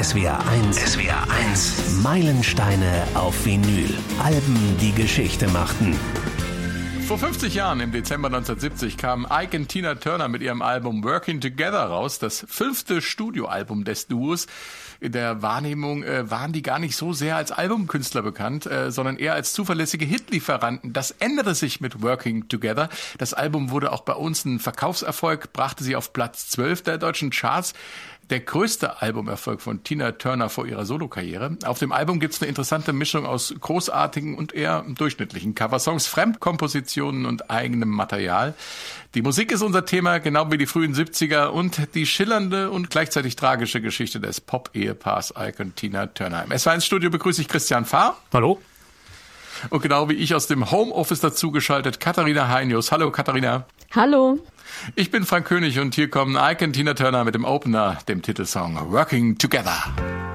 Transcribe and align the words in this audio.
SWR 0.00 0.38
1. 0.46 0.76
SWR 0.76 1.28
1. 1.28 2.02
Meilensteine 2.04 3.02
auf 3.14 3.44
Vinyl. 3.44 3.92
Alben, 4.22 4.76
die 4.80 4.92
Geschichte 4.92 5.48
machten. 5.48 5.98
Vor 7.08 7.18
50 7.18 7.54
Jahren, 7.54 7.80
im 7.80 7.90
Dezember 7.90 8.28
1970, 8.28 8.96
kam 8.96 9.26
Ike 9.28 9.56
und 9.56 9.68
Tina 9.68 9.96
Turner 9.96 10.28
mit 10.28 10.40
ihrem 10.42 10.62
Album 10.62 11.02
Working 11.02 11.40
Together 11.40 11.82
raus, 11.82 12.20
das 12.20 12.44
fünfte 12.48 13.00
Studioalbum 13.00 13.84
des 13.84 14.06
Duos. 14.06 14.46
In 15.00 15.12
der 15.12 15.42
Wahrnehmung 15.42 16.02
äh, 16.02 16.30
waren 16.30 16.52
die 16.52 16.62
gar 16.62 16.78
nicht 16.78 16.96
so 16.96 17.12
sehr 17.12 17.36
als 17.36 17.50
Albumkünstler 17.50 18.22
bekannt, 18.22 18.66
äh, 18.66 18.92
sondern 18.92 19.16
eher 19.16 19.34
als 19.34 19.52
zuverlässige 19.52 20.04
Hitlieferanten. 20.04 20.92
Das 20.92 21.12
änderte 21.12 21.54
sich 21.54 21.80
mit 21.80 22.02
Working 22.02 22.48
Together. 22.48 22.88
Das 23.16 23.32
Album 23.32 23.70
wurde 23.70 23.90
auch 23.90 24.02
bei 24.02 24.14
uns 24.14 24.44
ein 24.44 24.60
Verkaufserfolg, 24.60 25.52
brachte 25.52 25.82
sie 25.82 25.96
auf 25.96 26.12
Platz 26.12 26.50
12 26.50 26.82
der 26.82 26.98
deutschen 26.98 27.30
Charts 27.30 27.74
der 28.30 28.40
größte 28.40 29.00
Albumerfolg 29.00 29.60
von 29.60 29.82
Tina 29.82 30.12
Turner 30.12 30.48
vor 30.48 30.66
ihrer 30.66 30.84
Solokarriere. 30.84 31.56
Auf 31.64 31.78
dem 31.78 31.92
Album 31.92 32.20
gibt's 32.20 32.40
eine 32.40 32.48
interessante 32.48 32.92
Mischung 32.92 33.24
aus 33.24 33.54
großartigen 33.58 34.36
und 34.36 34.54
eher 34.54 34.84
durchschnittlichen 34.86 35.54
Coversongs, 35.54 36.06
Fremdkompositionen 36.06 37.26
und 37.26 37.50
eigenem 37.50 37.88
Material. 37.88 38.54
Die 39.14 39.22
Musik 39.22 39.50
ist 39.50 39.62
unser 39.62 39.86
Thema, 39.86 40.18
genau 40.18 40.50
wie 40.50 40.58
die 40.58 40.66
frühen 40.66 40.94
70er 40.94 41.46
und 41.46 41.94
die 41.94 42.06
schillernde 42.06 42.70
und 42.70 42.90
gleichzeitig 42.90 43.36
tragische 43.36 43.80
Geschichte 43.80 44.20
des 44.20 44.40
Pop-Ehepaars 44.40 45.34
Ike 45.38 45.62
und 45.62 45.76
Tina 45.76 46.06
Turner. 46.06 46.44
Im 46.44 46.50
S1-Studio 46.50 47.08
begrüße 47.10 47.40
ich 47.40 47.48
Christian 47.48 47.86
Fahr. 47.86 48.18
Hallo. 48.32 48.60
Und 49.70 49.82
genau 49.82 50.08
wie 50.08 50.14
ich 50.14 50.34
aus 50.34 50.46
dem 50.46 50.70
Homeoffice 50.70 51.20
dazugeschaltet, 51.20 52.00
Katharina 52.00 52.48
Heinius. 52.48 52.92
Hallo 52.92 53.10
Katharina. 53.10 53.66
Hallo. 53.94 54.38
Ich 54.94 55.10
bin 55.10 55.24
Frank 55.24 55.46
König 55.46 55.78
und 55.78 55.94
hier 55.94 56.08
kommen 56.08 56.36
Ike 56.36 56.64
und 56.64 56.72
Tina 56.72 56.94
Turner 56.94 57.24
mit 57.24 57.34
dem 57.34 57.44
Opener, 57.44 57.98
dem 58.08 58.22
Titelsong 58.22 58.90
Working 58.90 59.38
Together. 59.38 60.27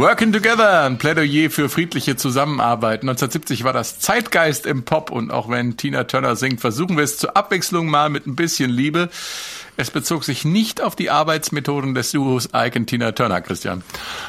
Working 0.00 0.32
Together, 0.32 0.84
ein 0.84 0.96
Plädoyer 0.96 1.50
für 1.50 1.68
friedliche 1.68 2.16
Zusammenarbeit. 2.16 3.02
1970 3.02 3.64
war 3.64 3.74
das 3.74 3.98
Zeitgeist 3.98 4.64
im 4.64 4.82
Pop 4.82 5.10
und 5.10 5.30
auch 5.30 5.50
wenn 5.50 5.76
Tina 5.76 6.04
Turner 6.04 6.36
singt, 6.36 6.62
versuchen 6.62 6.96
wir 6.96 7.04
es 7.04 7.18
zur 7.18 7.36
Abwechslung 7.36 7.86
mal 7.88 8.08
mit 8.08 8.26
ein 8.26 8.34
bisschen 8.34 8.70
Liebe. 8.70 9.10
Es 9.76 9.90
bezog 9.90 10.24
sich 10.24 10.46
nicht 10.46 10.80
auf 10.80 10.96
die 10.96 11.10
Arbeitsmethoden 11.10 11.94
des 11.94 12.12
Duos 12.12 12.46
und 12.46 12.86
Tina 12.86 13.12
Turner, 13.12 13.42
Christian. 13.42 13.82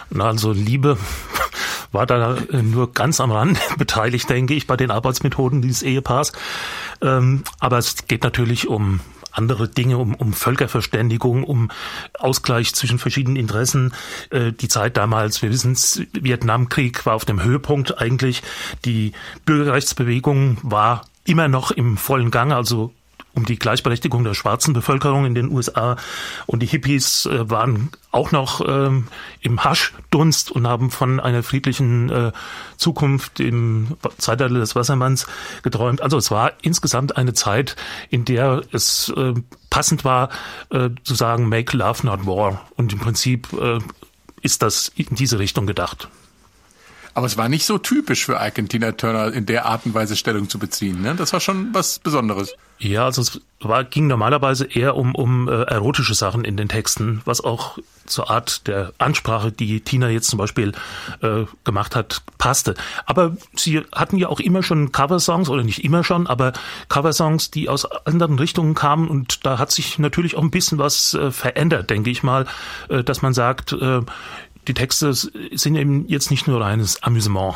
Na, 0.10 0.28
also 0.28 0.52
Liebe 0.52 0.98
war 1.94 2.06
da 2.06 2.36
nur 2.62 2.92
ganz 2.92 3.22
am 3.22 3.32
Rand 3.32 3.58
beteiligt, 3.78 4.30
denke 4.30 4.54
ich, 4.54 4.68
bei 4.68 4.76
den 4.76 4.92
Arbeitsmethoden 4.92 5.62
dieses 5.62 5.84
Ehepaars. 5.84 6.34
Ähm, 7.02 7.46
aber 7.62 7.78
es 7.78 8.08
geht 8.08 8.26
natürlich 8.26 8.68
um 8.68 9.00
andere 9.32 9.68
Dinge, 9.68 9.98
um, 9.98 10.16
um 10.16 10.34
Völkerverständigung, 10.34 11.44
um 11.44 11.72
Ausgleich 12.18 12.74
zwischen 12.74 13.00
verschiedenen 13.00 13.36
Interessen. 13.36 13.94
Äh, 14.30 14.52
die 14.52 14.68
Zeit 14.68 14.98
damals, 14.98 15.42
wir 15.42 15.50
wissen 15.50 15.74
es, 15.74 16.02
Vietnamkrieg 16.14 17.06
war 17.06 17.16
auf 17.16 17.26
dem 17.26 17.44
Höhepunkt 17.44 18.00
eigentlich. 18.00 18.44
Die 18.86 19.14
Bürgerrechtsbewegung 19.46 20.58
war 20.64 21.06
immer 21.26 21.48
noch 21.48 21.72
im 21.72 21.98
vollen 21.98 22.32
Gang, 22.32 22.52
also 22.52 22.94
um 23.34 23.46
die 23.46 23.58
Gleichberechtigung 23.58 24.24
der 24.24 24.34
schwarzen 24.34 24.74
Bevölkerung 24.74 25.26
in 25.26 25.36
den 25.36 25.52
USA. 25.52 25.96
Und 26.46 26.62
die 26.62 26.68
Hippies 26.68 27.26
äh, 27.26 27.50
waren 27.50 27.90
auch 28.12 28.32
noch 28.32 28.62
ähm, 28.68 29.08
im 29.40 29.64
Haschdunst 29.64 30.52
und 30.52 30.68
haben 30.68 30.92
von 30.92 31.20
einer 31.20 31.44
friedlichen 31.44 32.10
äh, 32.10 32.32
Zukunft 32.78 33.40
im 33.40 33.96
Zeitalter 34.18 34.60
des 34.60 34.76
Wassermanns 34.76 35.28
geträumt. 35.64 36.02
Also 36.02 36.18
es 36.18 36.32
war 36.32 36.54
insgesamt 36.62 37.18
eine 37.18 37.34
Zeit, 37.34 37.76
in 38.10 38.26
der 38.26 38.64
es 38.72 39.10
äh, 39.16 39.34
passend 39.70 40.04
war, 40.04 40.30
äh, 40.70 40.90
zu 41.04 41.16
sagen, 41.16 41.48
make 41.48 41.76
love 41.76 42.06
not 42.06 42.26
war. 42.26 42.68
Und 42.76 42.92
im 42.92 43.00
Prinzip 43.00 43.48
äh, 43.54 43.80
ist 44.42 44.62
das 44.62 44.92
in 44.96 45.16
diese 45.16 45.40
Richtung 45.40 45.68
gedacht. 45.68 46.10
Aber 47.14 47.26
es 47.26 47.38
war 47.38 47.50
nicht 47.50 47.66
so 47.66 47.78
typisch 47.78 48.26
für 48.26 48.40
Ike 48.42 48.68
Tina 48.68 48.94
Turner, 48.94 49.34
in 49.34 49.46
der 49.46 49.66
Art 49.66 49.86
und 49.86 49.94
Weise 49.94 50.16
Stellung 50.16 50.50
zu 50.50 50.60
beziehen. 50.60 51.02
Ne? 51.02 51.16
Das 51.16 51.34
war 51.34 51.40
schon 51.40 51.74
was 51.74 52.00
Besonderes. 52.00 52.56
Ja, 52.80 53.06
also 53.06 53.22
es 53.22 53.42
war, 53.60 53.84
ging 53.84 54.08
normalerweise 54.08 54.66
eher 54.66 54.96
um, 54.96 55.14
um 55.14 55.48
äh, 55.48 55.64
erotische 55.64 56.16
Sachen 56.16 56.44
in 56.46 56.58
den 56.58 56.68
Texten, 56.68 57.22
was 57.26 57.42
auch 57.42 57.78
zur 58.08 58.32
Art 58.32 58.68
der 58.68 58.94
Ansprache, 58.98 59.52
die 59.52 59.82
Tina 59.82 60.10
jetzt 60.10 60.30
zum 60.30 60.38
Beispiel 60.38 60.72
äh, 61.22 61.46
gemacht 61.64 61.96
hat, 61.96 62.24
passte. 62.40 62.74
Aber 63.06 63.38
sie 63.56 63.82
hatten 63.94 64.18
ja 64.18 64.30
auch 64.30 64.40
immer 64.40 64.64
schon 64.64 64.92
Coversongs, 64.92 65.50
oder 65.50 65.64
nicht 65.64 65.84
immer 65.84 66.04
schon, 66.04 66.26
aber 66.26 66.54
Coversongs, 66.90 67.52
die 67.52 67.70
aus 67.70 67.86
anderen 67.86 68.40
Richtungen 68.40 68.74
kamen 68.74 69.08
und 69.08 69.46
da 69.46 69.60
hat 69.60 69.72
sich 69.72 70.00
natürlich 70.00 70.36
auch 70.36 70.42
ein 70.42 70.52
bisschen 70.52 70.80
was 70.80 71.14
äh, 71.14 71.30
verändert, 71.30 71.90
denke 71.90 72.10
ich 72.10 72.24
mal, 72.24 72.48
äh, 72.90 73.04
dass 73.04 73.22
man 73.22 73.34
sagt, 73.34 73.74
äh, 73.74 74.02
die 74.68 74.74
Texte 74.74 75.14
sind 75.14 75.76
eben 75.76 76.08
jetzt 76.08 76.32
nicht 76.32 76.48
nur 76.48 76.62
reines 76.62 77.02
Amüsement. 77.04 77.56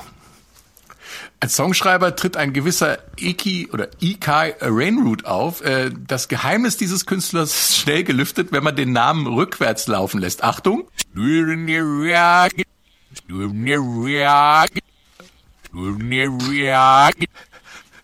Als 1.40 1.56
Songschreiber 1.56 2.16
tritt 2.16 2.38
ein 2.38 2.54
gewisser 2.54 2.98
Iki 3.18 3.70
oder 3.72 3.90
Ikai 4.00 4.56
Rainroot 4.60 5.26
auf. 5.26 5.62
Äh, 5.62 5.92
das 6.08 6.28
Geheimnis 6.28 6.78
dieses 6.78 7.06
Künstlers 7.06 7.54
ist 7.54 7.78
schnell 7.78 8.04
gelüftet, 8.04 8.52
wenn 8.52 8.64
man 8.64 8.76
den 8.76 8.92
Namen 8.94 9.28
rückwärts 9.28 9.88
laufen 9.88 10.20
lässt. 10.20 10.44
Achtung! 10.44 10.88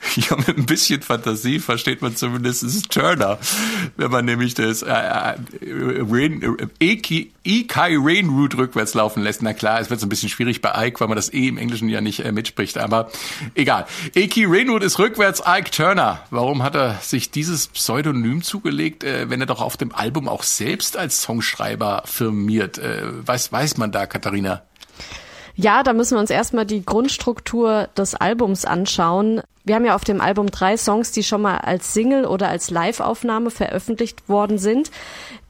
ja, 0.16 0.36
mit 0.36 0.58
ein 0.58 0.66
bisschen 0.66 1.02
Fantasie 1.02 1.60
versteht 1.60 2.02
man 2.02 2.16
zumindest 2.16 2.92
Turner, 2.92 3.40
wenn 3.98 4.12
man 4.12 4.26
nämlich 4.26 4.54
das 4.54 4.82
äh, 4.82 4.90
äh, 4.90 5.36
Rain, 6.10 6.58
äh, 6.80 6.98
E-Kai 7.44 7.96
Rain 7.98 8.30
Route 8.30 8.58
rückwärts 8.58 8.94
laufen 8.94 9.24
lässt. 9.24 9.42
Na 9.42 9.54
klar, 9.54 9.80
es 9.80 9.90
wird 9.90 10.00
so 10.00 10.06
ein 10.06 10.10
bisschen 10.10 10.30
schwierig 10.30 10.62
bei 10.62 10.88
Ike, 10.88 11.00
weil 11.00 11.08
man 11.08 11.16
das 11.16 11.32
E 11.34 11.48
im 11.48 11.58
Englischen 11.58 11.90
ja 11.90 12.02
nicht 12.02 12.24
äh, 12.26 12.32
mitspricht, 12.32 12.78
aber 12.78 13.10
egal. 13.56 13.86
Eki 14.14 14.46
Rainwood 14.46 14.84
ist 14.84 15.00
rückwärts 15.00 15.42
Ike 15.46 15.72
Turner. 15.72 16.24
Warum 16.30 16.64
hat 16.64 16.76
er 16.76 16.96
sich 17.02 17.32
dieses 17.32 17.68
Pseudonym 17.68 18.42
zugelegt, 18.44 19.04
äh, 19.04 19.30
wenn 19.30 19.40
er 19.40 19.48
doch 19.48 19.62
auf 19.62 19.78
dem 19.78 19.94
Album 19.94 20.28
auch 20.28 20.44
selbst 20.44 20.98
als 20.98 21.22
Songschreiber 21.22 22.04
firmiert? 22.06 22.78
Äh, 22.78 23.04
weiß, 23.26 23.52
weiß 23.52 23.78
man 23.78 23.92
da, 23.92 24.06
Katharina? 24.06 24.64
Ja, 25.56 25.84
da 25.84 25.94
müssen 25.94 26.16
wir 26.16 26.20
uns 26.20 26.30
erstmal 26.30 26.66
die 26.66 26.84
Grundstruktur 26.84 27.90
des 27.98 28.16
Albums 28.16 28.66
anschauen. 28.66 29.42
Wir 29.64 29.76
haben 29.76 29.86
ja 29.86 29.96
auf 29.96 30.04
dem 30.04 30.22
Album 30.22 30.50
drei 30.50 30.76
Songs, 30.76 31.12
die 31.12 31.24
schon 31.24 31.42
mal 31.42 31.58
als 31.58 31.94
Single 31.94 32.26
oder 32.26 32.50
als 32.50 32.72
Live-Aufnahme 32.72 33.52
veröffentlicht 33.52 34.28
worden 34.28 34.58
sind. 34.58 34.90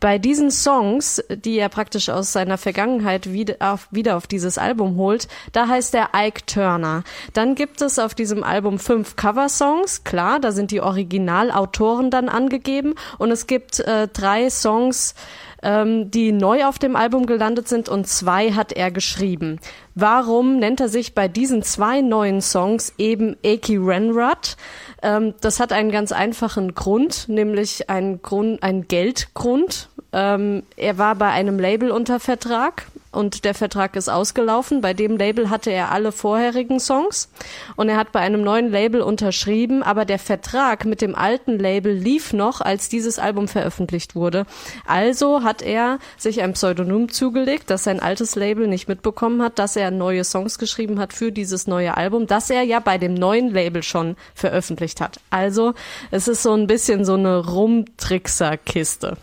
Bei 0.02 0.18
diesen 0.18 0.52
Songs, 0.52 1.24
die 1.30 1.58
er 1.58 1.70
praktisch 1.70 2.10
aus 2.10 2.34
seiner 2.34 2.58
Vergangenheit 2.58 3.32
wieder 3.32 3.56
auf, 3.60 3.88
wieder 3.92 4.18
auf 4.18 4.28
dieses 4.28 4.58
Album 4.58 4.98
holt, 4.98 5.28
da 5.54 5.68
heißt 5.68 5.96
er 5.96 6.10
Ike 6.16 6.46
Turner. 6.46 7.04
Dann 7.34 7.56
gibt 7.56 7.82
es 7.82 8.00
auf 8.00 8.14
diesem 8.14 8.44
Album 8.44 8.80
fünf 8.80 9.16
Cover-Songs, 9.16 10.04
klar, 10.04 10.40
da 10.40 10.52
sind 10.52 10.72
die 10.72 10.82
Originalautoren 10.82 12.10
dann 12.10 12.28
angegeben 12.28 12.96
und 13.18 13.32
es 13.32 13.48
gibt 13.48 13.80
äh, 13.80 14.08
drei 14.08 14.50
Songs, 14.50 15.16
ähm, 15.64 16.12
die 16.12 16.32
neu 16.32 16.66
auf 16.66 16.80
dem 16.80 16.96
Album 16.96 17.26
gelandet 17.26 17.68
sind 17.68 17.90
und 17.90 18.08
zwei 18.08 18.52
hat 18.52 18.72
er 18.72 18.92
geschrieben. 18.92 19.60
Warum 19.96 20.58
nennt 20.58 20.80
er 20.80 20.90
sich 20.90 21.14
bei 21.14 21.28
diesen 21.28 21.64
zwei 21.64 22.02
neuen 22.02 22.42
Songs 22.42 22.94
eben 22.98 23.36
Eki 23.44 23.78
Renrad? 23.78 24.58
Ähm, 25.02 25.34
das 25.42 25.60
hat 25.60 25.72
einen 25.72 25.92
ganz 25.92 26.12
einfachen 26.12 26.74
Grund, 26.74 27.28
nämlich 27.28 27.90
einen 27.90 28.22
Grund, 28.22 28.64
einen 28.64 28.88
Geldgrund. 28.88 29.90
Ähm, 30.14 30.64
er 30.78 30.98
war 30.98 31.16
bei 31.16 31.30
einem 31.30 31.60
Label 31.60 31.92
unter 31.92 32.20
Vertrag 32.20 32.86
und 33.12 33.44
der 33.46 33.54
Vertrag 33.54 33.96
ist 33.96 34.10
ausgelaufen. 34.10 34.82
Bei 34.82 34.94
dem 34.94 35.18
Label 35.18 35.50
hatte 35.50 35.72
er 35.72 35.92
alle 35.92 36.12
vorherigen 36.12 36.80
Songs 36.80 37.30
und 37.76 37.90
er 37.90 37.98
hat 37.98 38.12
bei 38.12 38.20
einem 38.20 38.42
neuen 38.42 38.72
Label 38.72 39.02
unterschrieben, 39.02 39.84
aber 39.84 40.06
der 40.06 40.20
Vertrag 40.20 40.86
mit 40.86 41.02
dem 41.02 41.16
alten 41.16 41.60
Label 41.60 41.94
lief 41.94 42.34
noch, 42.34 42.62
als 42.62 42.90
dieses 42.90 43.20
Album 43.20 43.48
veröffentlicht 43.48 44.16
wurde. 44.16 44.46
Also 44.86 45.44
hat 45.44 45.62
er 45.62 46.00
sich 46.18 46.42
ein 46.42 46.54
Pseudonym 46.54 47.10
zugelegt, 47.10 47.70
das 47.70 47.84
sein 47.84 48.00
altes 48.00 48.36
Label 48.36 48.68
nicht 48.68 48.88
mitbekommen 48.88 49.42
hat, 49.42 49.60
dass 49.60 49.76
er 49.76 49.92
neue 49.92 50.24
Songs 50.24 50.58
geschrieben 50.58 51.00
hat 51.00 51.14
für 51.14 51.32
dieses 51.32 51.68
neue 51.68 51.98
Album, 51.98 52.28
das 52.28 52.50
er 52.50 52.64
ja 52.64 52.80
bei 52.80 52.98
dem 52.98 53.14
neuen 53.14 53.50
Label 53.50 53.84
schon 53.84 54.16
veröffentlicht 54.34 55.02
hat. 55.02 55.20
Also 55.30 55.74
es 56.12 56.28
ist 56.28 56.44
so 56.44 56.54
ein 56.54 56.68
bisschen 56.68 57.06
so 57.06 57.14
eine 57.16 57.46
Rumtrickser-Kiste. 57.46 59.18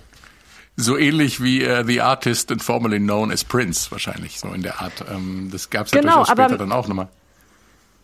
So 0.81 0.97
ähnlich 0.97 1.43
wie 1.43 1.67
uh, 1.67 1.83
The 1.85 2.01
Artist 2.01 2.53
and 2.53 2.63
formerly 2.63 3.01
known 3.01 3.33
as 3.33 3.43
Prince, 3.43 3.91
wahrscheinlich, 3.91 4.39
so 4.39 4.47
in 4.49 4.63
der 4.63 4.81
Art. 4.81 5.05
Ähm, 5.13 5.49
das 5.51 5.71
gab 5.71 5.87
es 5.87 5.93
ja 5.93 6.01
genau, 6.01 6.19
durchaus 6.19 6.29
später 6.29 6.57
dann 6.57 6.71
auch 6.71 6.87
nochmal. 6.87 7.09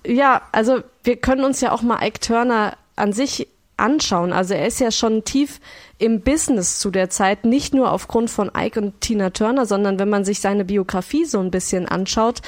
Ja, 0.05 0.43
also 0.51 0.83
wir 1.05 1.17
können 1.17 1.45
uns 1.45 1.61
ja 1.61 1.71
auch 1.71 1.83
mal 1.83 2.05
Ike 2.05 2.19
Turner 2.19 2.77
an 2.97 3.13
sich 3.13 3.47
anschauen. 3.77 4.33
Also 4.33 4.55
er 4.55 4.67
ist 4.67 4.81
ja 4.81 4.91
schon 4.91 5.23
tief 5.23 5.61
im 5.99 6.21
Business 6.21 6.81
zu 6.81 6.91
der 6.91 7.11
Zeit, 7.11 7.45
nicht 7.45 7.75
nur 7.75 7.93
aufgrund 7.93 8.29
von 8.29 8.51
Ike 8.57 8.81
und 8.81 9.01
Tina 9.01 9.31
Turner, 9.31 9.67
sondern 9.67 10.01
wenn 10.01 10.11
man 10.11 10.25
sich 10.25 10.41
seine 10.41 10.65
Biografie 10.65 11.27
so 11.27 11.39
ein 11.39 11.53
bisschen 11.53 11.87
anschaut. 11.87 12.43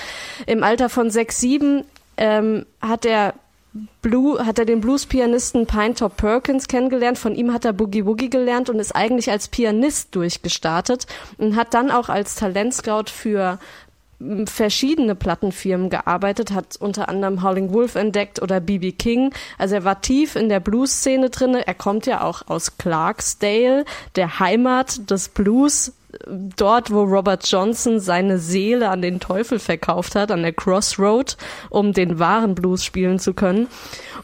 Im 0.46 0.64
Alter 0.64 0.88
von 0.88 1.08
sechs, 1.08 1.38
sieben 1.38 1.84
ähm, 2.16 2.66
hat 2.80 3.04
er 3.04 3.34
Blue, 4.02 4.44
hat 4.44 4.58
er 4.58 4.64
den 4.64 4.80
Blues-Pianisten 4.80 5.66
Pinetop 5.66 6.16
Perkins 6.16 6.68
kennengelernt. 6.68 7.18
Von 7.18 7.34
ihm 7.34 7.52
hat 7.52 7.64
er 7.64 7.72
Boogie 7.72 8.06
Woogie 8.06 8.30
gelernt 8.30 8.70
und 8.70 8.78
ist 8.78 8.94
eigentlich 8.94 9.30
als 9.30 9.48
Pianist 9.48 10.14
durchgestartet 10.14 11.06
und 11.38 11.56
hat 11.56 11.74
dann 11.74 11.90
auch 11.90 12.08
als 12.08 12.36
Talentscout 12.36 13.10
für 13.10 13.58
hm, 14.18 14.46
verschiedene 14.46 15.14
Plattenfirmen 15.14 15.90
gearbeitet, 15.90 16.52
hat 16.52 16.76
unter 16.76 17.08
anderem 17.08 17.42
Howling 17.42 17.72
Wolf 17.72 17.94
entdeckt 17.96 18.40
oder 18.40 18.60
B.B. 18.60 18.92
King. 18.92 19.32
Also 19.58 19.76
er 19.76 19.84
war 19.84 20.00
tief 20.00 20.36
in 20.36 20.48
der 20.48 20.60
Blues-Szene 20.60 21.30
drinne. 21.30 21.66
Er 21.66 21.74
kommt 21.74 22.06
ja 22.06 22.22
auch 22.22 22.42
aus 22.46 22.78
Clarksdale, 22.78 23.84
der 24.14 24.38
Heimat 24.38 25.10
des 25.10 25.28
Blues 25.28 25.92
dort, 26.26 26.90
wo 26.90 27.02
Robert 27.02 27.48
Johnson 27.50 28.00
seine 28.00 28.38
Seele 28.38 28.88
an 28.88 29.02
den 29.02 29.20
Teufel 29.20 29.58
verkauft 29.58 30.14
hat, 30.14 30.30
an 30.30 30.42
der 30.42 30.52
Crossroad, 30.52 31.36
um 31.70 31.92
den 31.92 32.18
wahren 32.18 32.54
Blues 32.54 32.84
spielen 32.84 33.18
zu 33.18 33.34
können. 33.34 33.68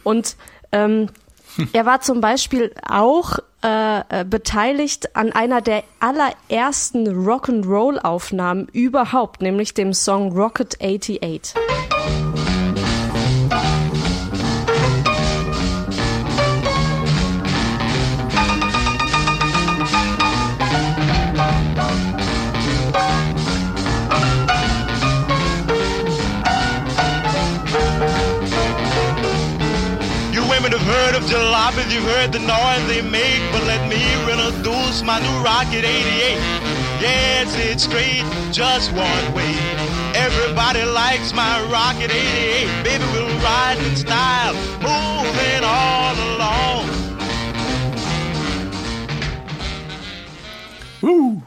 Und 0.02 0.36
ähm, 0.72 1.08
er 1.72 1.86
war 1.86 2.00
zum 2.00 2.20
Beispiel 2.20 2.72
auch 2.88 3.38
äh, 3.64 4.00
äh, 4.20 4.24
beteiligt 4.24 5.14
an 5.14 5.32
einer 5.32 5.60
der 5.60 5.84
allerersten 6.00 7.06
Rock'n'Roll-Aufnahmen 7.08 8.66
überhaupt, 8.72 9.40
nämlich 9.40 9.74
dem 9.74 9.92
Song 9.92 10.32
Rocket 10.32 10.78
88. 10.82 11.54
Have 31.32 31.74
heard 31.74 31.86
of 31.86 31.92
you've 31.92 32.04
heard 32.04 32.32
the 32.32 32.38
noise 32.40 32.86
they 32.88 33.02
make, 33.02 33.40
but 33.52 33.64
let 33.64 33.88
me 33.88 34.00
introduce 34.20 35.02
my 35.02 35.18
new 35.20 35.44
Rocket 35.44 35.84
88. 35.84 36.38
Yes, 37.00 37.56
it's 37.56 37.84
straight, 37.84 38.24
just 38.52 38.92
one 38.92 39.34
way. 39.34 39.54
Everybody 40.14 40.84
likes 40.84 41.32
my 41.32 41.60
Rocket 41.70 42.10
88. 42.10 42.84
Baby, 42.84 43.04
we'll 43.12 43.38
ride 43.40 43.78
in 43.78 43.96
style, 43.96 44.54
moving 44.80 45.64
all 45.64 46.14
along. 46.36 46.88
Woo. 51.00 51.42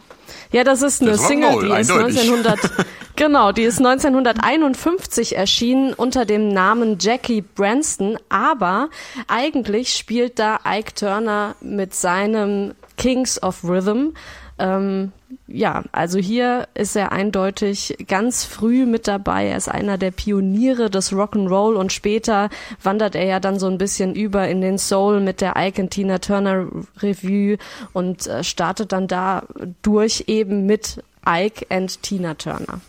Ja, 0.51 0.63
das 0.63 0.81
ist 0.81 1.01
eine 1.01 1.11
das 1.11 1.27
Single, 1.27 1.61
die 1.61 1.81
ist 1.81 1.91
1900, 1.91 2.59
genau, 3.15 3.51
die 3.51 3.63
ist 3.63 3.79
1951 3.79 5.35
erschienen 5.35 5.93
unter 5.93 6.25
dem 6.25 6.49
Namen 6.49 6.97
Jackie 6.99 7.41
Branston, 7.41 8.17
aber 8.29 8.89
eigentlich 9.27 9.93
spielt 9.93 10.39
da 10.39 10.59
Ike 10.65 10.93
Turner 10.95 11.55
mit 11.61 11.93
seinem 11.93 12.73
Kings 12.97 13.41
of 13.41 13.63
Rhythm 13.63 14.13
ähm, 14.57 15.11
ja, 15.47 15.83
also 15.91 16.17
hier 16.17 16.67
ist 16.75 16.95
er 16.95 17.11
eindeutig 17.11 17.97
ganz 18.07 18.45
früh 18.45 18.85
mit 18.85 19.07
dabei. 19.07 19.47
Er 19.47 19.57
ist 19.57 19.67
einer 19.67 19.97
der 19.97 20.11
Pioniere 20.11 20.89
des 20.89 21.11
Rock'n'Roll 21.11 21.75
und 21.75 21.91
später 21.91 22.49
wandert 22.81 23.15
er 23.15 23.25
ja 23.25 23.39
dann 23.39 23.59
so 23.59 23.67
ein 23.67 23.77
bisschen 23.77 24.15
über 24.15 24.47
in 24.47 24.61
den 24.61 24.77
Soul 24.77 25.19
mit 25.19 25.41
der 25.41 25.55
Ike 25.57 25.81
und 25.81 25.89
Tina 25.89 26.19
Turner 26.19 26.67
Revue 26.99 27.57
und 27.91 28.27
äh, 28.27 28.43
startet 28.43 28.93
dann 28.93 29.07
da 29.07 29.43
durch 29.81 30.23
eben 30.27 30.65
mit 30.65 31.03
Ike 31.27 31.65
und 31.69 32.01
Tina 32.01 32.35
Turner. 32.35 32.79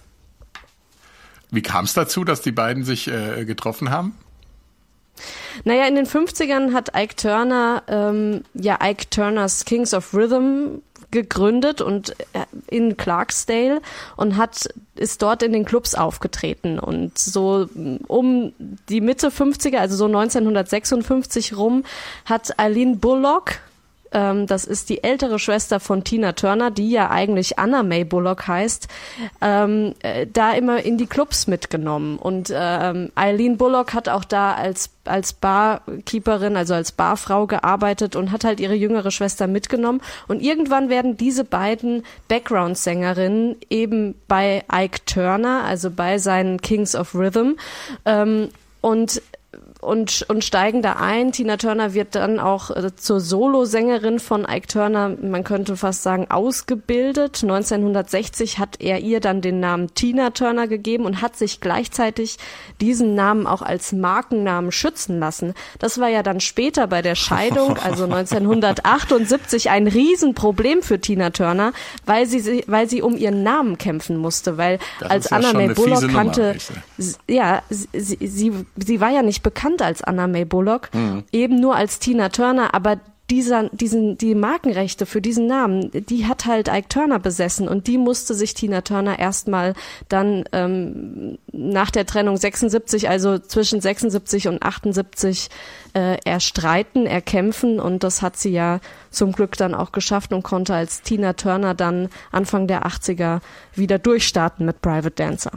Wie 1.56 1.62
kam 1.62 1.86
es 1.86 1.94
dazu, 1.94 2.22
dass 2.22 2.42
die 2.42 2.52
beiden 2.52 2.84
sich 2.84 3.08
äh, 3.08 3.46
getroffen 3.46 3.88
haben? 3.88 4.14
Naja, 5.64 5.86
in 5.86 5.94
den 5.94 6.04
50ern 6.04 6.74
hat 6.74 6.94
Ike 6.94 7.16
Turner 7.16 7.82
ähm, 7.88 8.42
ja 8.52 8.78
Ike 8.82 9.08
Turners 9.08 9.64
Kings 9.64 9.94
of 9.94 10.12
Rhythm 10.12 10.82
gegründet 11.10 11.80
und 11.80 12.10
äh, 12.34 12.44
in 12.66 12.98
Clarksdale 12.98 13.80
und 14.16 14.36
hat 14.36 14.68
ist 14.96 15.22
dort 15.22 15.42
in 15.42 15.54
den 15.54 15.64
Clubs 15.64 15.94
aufgetreten 15.94 16.78
und 16.78 17.16
so 17.16 17.66
um 18.06 18.52
die 18.90 19.00
Mitte 19.00 19.28
50er, 19.28 19.78
also 19.78 19.96
so 19.96 20.04
1956 20.04 21.56
rum, 21.56 21.84
hat 22.26 22.58
Eileen 22.58 22.98
Bullock 22.98 23.60
ähm, 24.16 24.46
das 24.46 24.64
ist 24.64 24.88
die 24.88 25.04
ältere 25.04 25.38
Schwester 25.38 25.78
von 25.78 26.02
Tina 26.02 26.32
Turner, 26.32 26.70
die 26.70 26.90
ja 26.90 27.10
eigentlich 27.10 27.58
Anna 27.58 27.82
May 27.82 28.04
Bullock 28.04 28.48
heißt, 28.48 28.88
ähm, 29.42 29.94
äh, 30.00 30.26
da 30.26 30.52
immer 30.54 30.82
in 30.82 30.96
die 30.96 31.06
Clubs 31.06 31.46
mitgenommen. 31.46 32.18
Und 32.18 32.50
ähm, 32.54 33.12
Eileen 33.14 33.58
Bullock 33.58 33.92
hat 33.92 34.08
auch 34.08 34.24
da 34.24 34.54
als 34.54 34.90
als 35.04 35.34
Barkeeperin, 35.34 36.56
also 36.56 36.74
als 36.74 36.90
Barfrau 36.90 37.46
gearbeitet 37.46 38.16
und 38.16 38.32
hat 38.32 38.42
halt 38.42 38.58
ihre 38.58 38.74
jüngere 38.74 39.12
Schwester 39.12 39.46
mitgenommen. 39.46 40.00
Und 40.26 40.42
irgendwann 40.42 40.88
werden 40.88 41.16
diese 41.16 41.44
beiden 41.44 42.02
Background-Sängerinnen 42.26 43.56
eben 43.70 44.16
bei 44.26 44.64
Ike 44.72 45.04
Turner, 45.06 45.62
also 45.64 45.90
bei 45.90 46.18
seinen 46.18 46.60
Kings 46.60 46.96
of 46.96 47.14
Rhythm, 47.14 47.52
ähm, 48.04 48.48
und 48.80 49.22
und, 49.86 50.26
und 50.28 50.44
steigen 50.44 50.82
da 50.82 50.94
ein. 50.94 51.30
Tina 51.30 51.56
Turner 51.56 51.94
wird 51.94 52.16
dann 52.16 52.40
auch 52.40 52.70
äh, 52.70 52.94
zur 52.96 53.20
Solosängerin 53.20 54.18
von 54.18 54.44
Ike 54.44 54.66
Turner, 54.66 55.08
man 55.08 55.44
könnte 55.44 55.76
fast 55.76 56.02
sagen, 56.02 56.26
ausgebildet. 56.28 57.44
1960 57.44 58.58
hat 58.58 58.80
er 58.80 58.98
ihr 58.98 59.20
dann 59.20 59.40
den 59.40 59.60
Namen 59.60 59.94
Tina 59.94 60.30
Turner 60.30 60.66
gegeben 60.66 61.04
und 61.04 61.22
hat 61.22 61.36
sich 61.36 61.60
gleichzeitig 61.60 62.38
diesen 62.80 63.14
Namen 63.14 63.46
auch 63.46 63.62
als 63.62 63.92
Markennamen 63.92 64.72
schützen 64.72 65.20
lassen. 65.20 65.54
Das 65.78 66.00
war 66.00 66.08
ja 66.08 66.24
dann 66.24 66.40
später 66.40 66.88
bei 66.88 67.00
der 67.00 67.14
Scheidung, 67.14 67.78
also 67.84 68.04
1978, 68.04 69.70
ein 69.70 69.86
Riesenproblem 69.86 70.82
für 70.82 71.00
Tina 71.00 71.30
Turner, 71.30 71.72
weil 72.04 72.26
sie, 72.26 72.64
weil 72.66 72.88
sie 72.88 73.02
um 73.02 73.16
ihren 73.16 73.44
Namen 73.44 73.78
kämpfen 73.78 74.16
musste, 74.16 74.58
weil 74.58 74.80
das 74.98 75.10
als 75.10 75.32
Anna 75.32 75.52
May 75.52 75.68
Bullock 75.68 76.08
kannte, 76.08 76.56
ja, 77.28 77.62
sie, 77.70 78.18
sie, 78.20 78.52
sie 78.74 79.00
war 79.00 79.10
ja 79.10 79.22
nicht 79.22 79.44
bekannt 79.44 79.75
als 79.82 80.02
Anna 80.02 80.26
May 80.26 80.44
Bullock, 80.44 80.90
mhm. 80.94 81.24
eben 81.32 81.60
nur 81.60 81.76
als 81.76 81.98
Tina 81.98 82.28
Turner, 82.28 82.74
aber 82.74 82.98
dieser, 83.30 83.68
diesen, 83.70 84.16
die 84.18 84.34
Markenrechte 84.34 85.04
für 85.04 85.20
diesen 85.20 85.46
Namen, 85.46 85.90
die 85.92 86.26
hat 86.26 86.46
halt 86.46 86.68
Ike 86.68 86.88
Turner 86.88 87.18
besessen 87.18 87.66
und 87.66 87.88
die 87.88 87.98
musste 87.98 88.34
sich 88.34 88.54
Tina 88.54 88.82
Turner 88.82 89.18
erstmal 89.18 89.74
dann 90.08 90.44
ähm, 90.52 91.38
nach 91.52 91.90
der 91.90 92.06
Trennung 92.06 92.36
76, 92.36 93.08
also 93.08 93.38
zwischen 93.38 93.80
76 93.80 94.46
und 94.46 94.62
78 94.62 95.48
äh, 95.94 96.18
erstreiten, 96.24 97.06
erkämpfen 97.06 97.80
und 97.80 98.04
das 98.04 98.22
hat 98.22 98.36
sie 98.36 98.50
ja 98.50 98.80
zum 99.10 99.32
Glück 99.32 99.56
dann 99.56 99.74
auch 99.74 99.90
geschafft 99.90 100.32
und 100.32 100.44
konnte 100.44 100.74
als 100.74 101.02
Tina 101.02 101.32
Turner 101.32 101.74
dann 101.74 102.08
Anfang 102.30 102.68
der 102.68 102.86
80er 102.86 103.40
wieder 103.74 103.98
durchstarten 103.98 104.64
mit 104.64 104.80
Private 104.82 105.10
Dancer. 105.10 105.52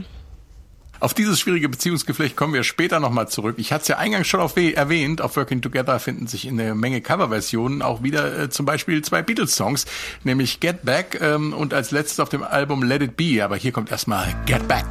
Auf 1.00 1.14
dieses 1.14 1.40
schwierige 1.40 1.70
Beziehungsgeflecht 1.70 2.36
kommen 2.36 2.54
wir 2.54 2.64
später 2.64 3.00
nochmal 3.00 3.30
zurück. 3.30 3.56
Ich 3.58 3.72
hatte 3.72 3.84
es 3.84 3.88
ja 3.88 3.98
eingangs 3.98 4.28
schon 4.28 4.42
auf 4.42 4.58
erwähnt, 4.58 5.22
auf 5.22 5.38
Working 5.38 5.62
Together 5.62 5.98
finden 6.00 6.28
sich 6.28 6.46
in 6.46 6.58
der 6.58 6.76
Menge 6.76 7.00
Coverversionen 7.00 7.82
auch 7.82 8.04
wieder 8.04 8.38
äh, 8.38 8.50
zum 8.50 8.66
Beispiel 8.66 9.02
zwei 9.02 9.22
Beatles-Songs, 9.22 9.86
nämlich 10.26 10.60
Get 10.60 10.84
Back 10.84 11.20
ähm, 11.22 11.54
und 11.54 11.74
als 11.74 11.92
letztes 11.92 12.20
auf 12.20 12.28
dem 12.28 12.44
Album 12.44 12.84
Let 12.84 13.02
It 13.02 13.16
Be. 13.16 13.44
Aber 13.44 13.56
hier 13.56 13.72
kommt 13.72 13.92
erstmal 13.92 14.36
Get 14.46 14.68
Back. 14.68 14.86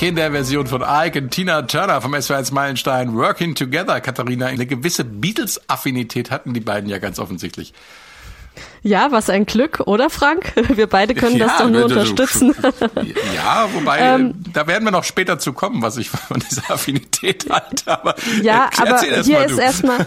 Der 0.00 0.32
Version 0.32 0.66
von 0.66 0.82
Ike 0.84 1.18
und 1.18 1.30
Tina 1.30 1.62
Turner 1.62 2.00
vom 2.00 2.14
SW1 2.14 2.52
Meilenstein 2.52 3.14
Working 3.14 3.54
Together. 3.54 4.00
Katharina, 4.00 4.46
eine 4.46 4.66
gewisse 4.66 5.04
Beatles-Affinität 5.04 6.30
hatten 6.30 6.54
die 6.54 6.60
beiden 6.60 6.88
ja 6.88 6.98
ganz 6.98 7.18
offensichtlich. 7.18 7.72
Ja, 8.84 9.12
was 9.12 9.30
ein 9.30 9.46
Glück, 9.46 9.80
oder 9.86 10.10
Frank? 10.10 10.52
Wir 10.74 10.88
beide 10.88 11.14
können 11.14 11.36
ja, 11.36 11.46
das 11.46 11.58
doch 11.58 11.68
nur 11.68 11.84
unterstützen. 11.84 12.54
Ja, 13.34 13.68
wobei, 13.74 13.98
ähm, 14.00 14.34
da 14.52 14.66
werden 14.66 14.84
wir 14.84 14.90
noch 14.90 15.04
später 15.04 15.38
zu 15.38 15.52
kommen, 15.52 15.82
was 15.82 15.96
ich 15.96 16.10
von 16.10 16.40
dieser 16.40 16.70
Affinität 16.70 17.46
halte. 17.50 17.90
Aber 17.90 18.14
ja, 18.42 18.68
aber 18.78 19.00
hier 19.00 19.44
ist 19.44 19.58
erstmal, 19.58 20.06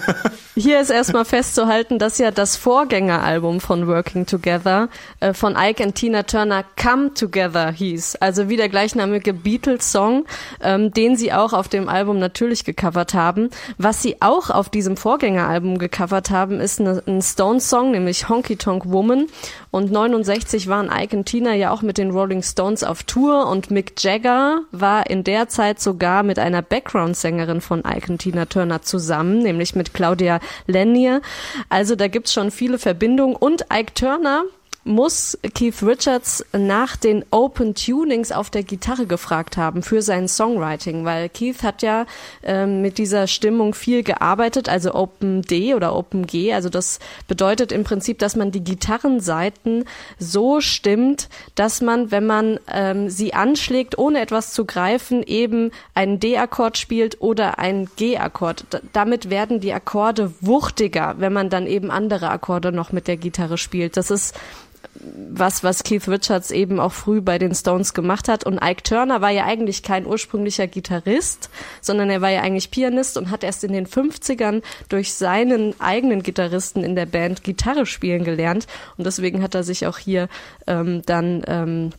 hier 0.56 0.80
ist 0.80 0.90
erstmal 0.90 1.26
festzuhalten, 1.26 2.00
dass 2.00 2.18
ja 2.18 2.32
das 2.32 2.56
Vorgängeralbum 2.56 3.60
von 3.60 3.88
Working 3.88 4.26
Together 4.26 4.90
äh, 5.20 5.34
von 5.34 5.56
Ike 5.58 5.84
und 5.84 5.96
Tina 5.96 6.24
Turner 6.24 6.64
Come 6.82 7.14
Together 7.14 7.72
hieß. 7.72 8.18
Also 8.18 8.50
wie 8.50 8.58
der 8.58 8.70
gleichnamige 8.70 9.34
Beatles-Song, 9.34 10.26
ähm, 10.62 10.92
den 10.92 11.18
sie 11.18 11.34
auch 11.34 11.54
auf 11.54 11.68
dem 11.68 11.90
Album 11.90 12.20
natürlich 12.20 12.66
gecovert 12.66 13.14
haben. 13.14 13.50
Was 13.78 14.02
sie 14.02 14.22
auch 14.22 14.50
auf 14.50 14.70
diesem 14.70 14.98
Vorgängeralbum 14.98 15.78
gecovert 15.78 16.30
haben, 16.30 16.60
ist 16.60 16.80
eine, 16.80 17.02
ein 17.08 17.22
Stones-Song, 17.22 17.92
nämlich 17.92 18.30
Honky 18.30 18.56
Tonk 18.66 18.92
Woman. 18.92 19.28
Und 19.70 19.92
69 19.92 20.68
waren 20.68 20.90
Ike 20.92 21.16
und 21.16 21.26
Tina 21.26 21.54
ja 21.54 21.70
auch 21.70 21.84
mit 21.84 22.00
den 22.00 22.10
Rolling 22.10 22.42
Stones 22.42 22.84
auf 22.84 23.04
Tour 23.04 23.48
und 23.48 23.70
Mick 23.70 23.94
Jagger 24.04 24.62
war 24.72 25.08
in 25.08 25.24
der 25.24 25.50
Zeit 25.50 25.80
sogar 25.80 26.24
mit 26.24 26.40
einer 26.40 26.64
Background-Sängerin 26.64 27.62
von 27.62 27.84
Ike 27.86 28.12
und 28.12 28.18
Tina 28.18 28.46
Turner 28.46 28.82
zusammen, 28.82 29.44
nämlich 29.44 29.76
mit 29.76 29.94
Claudia 29.94 30.40
Lanier. 30.66 31.22
Also 31.70 31.96
da 31.96 32.08
gibt's 32.08 32.34
schon 32.34 32.50
viele 32.50 32.80
Verbindungen 32.80 33.36
und 33.36 33.66
Ike 33.72 33.94
Turner 33.94 34.46
muss 34.86 35.36
Keith 35.56 35.82
Richards 35.82 36.46
nach 36.54 36.96
den 36.96 37.26
Open 37.32 37.74
Tunings 37.74 38.32
auf 38.32 38.52
der 38.52 38.62
Gitarre 38.62 39.08
gefragt 39.08 39.58
haben 39.58 39.82
für 39.82 40.04
sein 40.04 40.28
Songwriting, 40.28 41.06
weil 41.06 41.28
Keith 41.28 41.64
hat 41.64 41.82
ja 41.82 42.06
ähm, 42.44 42.84
mit 42.84 43.00
dieser 43.00 43.26
Stimmung 43.26 43.74
viel 43.74 44.04
gearbeitet, 44.04 44.70
also 44.70 44.94
Open 44.94 45.42
D 45.42 45.74
oder 45.74 45.96
Open 45.96 46.28
G. 46.28 46.54
Also 46.54 46.70
das 46.70 47.00
bedeutet 47.28 47.72
im 47.72 47.84
Prinzip, 47.84 48.20
dass 48.20 48.36
man 48.36 48.52
die 48.52 48.64
Gitarrenseiten 48.64 49.86
so 50.20 50.62
stimmt, 50.62 51.30
dass 51.56 51.82
man, 51.82 52.12
wenn 52.12 52.28
man 52.28 52.60
ähm, 52.72 53.10
sie 53.10 53.34
anschlägt, 53.34 53.98
ohne 53.98 54.22
etwas 54.22 54.54
zu 54.54 54.66
greifen, 54.66 55.24
eben 55.24 55.72
einen 55.96 56.20
D-Akkord 56.20 56.78
spielt 56.78 57.22
oder 57.22 57.58
einen 57.58 57.90
G-Akkord. 57.96 58.66
damit 58.94 59.32
werden 59.32 59.60
die 59.60 59.74
Akkorde 59.74 60.32
wuchtiger, 60.42 61.16
wenn 61.18 61.34
man 61.34 61.50
dann 61.50 61.66
eben 61.66 61.90
andere 61.90 62.30
Akkorde 62.30 62.72
noch 62.72 62.92
mit 62.92 63.08
der 63.08 63.18
Gitarre 63.18 63.58
spielt. 63.58 63.98
Das 63.98 64.12
ist 64.12 64.36
was, 65.04 65.64
was 65.64 65.84
Keith 65.84 66.08
Richards 66.08 66.52
eben 66.52 66.80
auch 66.80 66.94
früh 66.94 67.22
bei 67.22 67.38
den 67.38 67.54
Stones 67.54 67.94
gemacht 67.94 68.28
hat. 68.28 68.46
Und 68.46 68.64
Ike 68.64 68.84
Turner 68.84 69.22
war 69.22 69.32
ja 69.32 69.46
eigentlich 69.46 69.84
kein 69.84 70.06
ursprünglicher 70.06 70.68
Gitarrist, 70.68 71.50
sondern 71.82 72.10
er 72.10 72.22
war 72.22 72.30
ja 72.30 72.42
eigentlich 72.42 72.72
Pianist 72.72 73.18
und 73.18 73.30
hat 73.30 73.44
erst 73.44 73.64
in 73.64 73.74
den 73.74 73.88
50ern 73.88 74.62
durch 74.90 75.14
seinen 75.14 75.80
eigenen 75.80 76.24
Gitarristen 76.24 76.84
in 76.84 76.96
der 76.96 77.06
Band 77.06 77.44
Gitarre 77.44 77.86
spielen 77.86 78.24
gelernt. 78.24 78.68
Und 78.98 79.06
deswegen 79.06 79.42
hat 79.42 79.56
er 79.56 79.64
sich 79.64 79.88
auch 79.88 79.98
hier 79.98 80.30
ähm, 80.68 81.02
dann 81.06 81.44
ähm, 81.48 81.92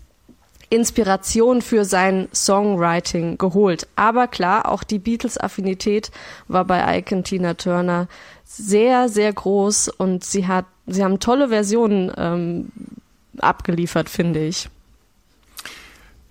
Inspiration 0.68 1.62
für 1.62 1.84
sein 1.84 2.28
Songwriting 2.34 3.38
geholt. 3.38 3.86
Aber 3.96 4.26
klar, 4.26 4.68
auch 4.68 4.82
die 4.82 4.98
Beatles-Affinität 4.98 6.10
war 6.48 6.64
bei 6.64 6.98
Ike 6.98 7.14
und 7.14 7.24
Tina 7.24 7.54
Turner 7.54 8.08
sehr, 8.44 9.08
sehr 9.08 9.32
groß 9.32 9.88
und 9.88 10.24
sie 10.24 10.46
hat, 10.46 10.66
sie 10.86 11.04
haben 11.04 11.20
tolle 11.20 11.48
Versionen 11.48 12.12
ähm, 12.16 12.68
abgeliefert, 13.38 14.08
finde 14.08 14.44
ich. 14.44 14.68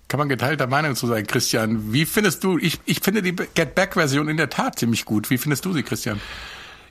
Kann 0.08 0.18
man 0.18 0.28
geteilter 0.28 0.66
Meinung 0.66 0.94
zu 0.94 1.06
sein, 1.06 1.26
Christian. 1.26 1.92
Wie 1.92 2.06
findest 2.06 2.44
du, 2.44 2.58
ich, 2.58 2.78
ich 2.84 3.00
finde 3.00 3.22
die 3.22 3.34
Get 3.34 3.74
Back-Version 3.74 4.28
in 4.28 4.36
der 4.36 4.50
Tat 4.50 4.78
ziemlich 4.78 5.04
gut. 5.04 5.30
Wie 5.30 5.38
findest 5.38 5.64
du 5.64 5.72
sie, 5.72 5.82
Christian? 5.82 6.20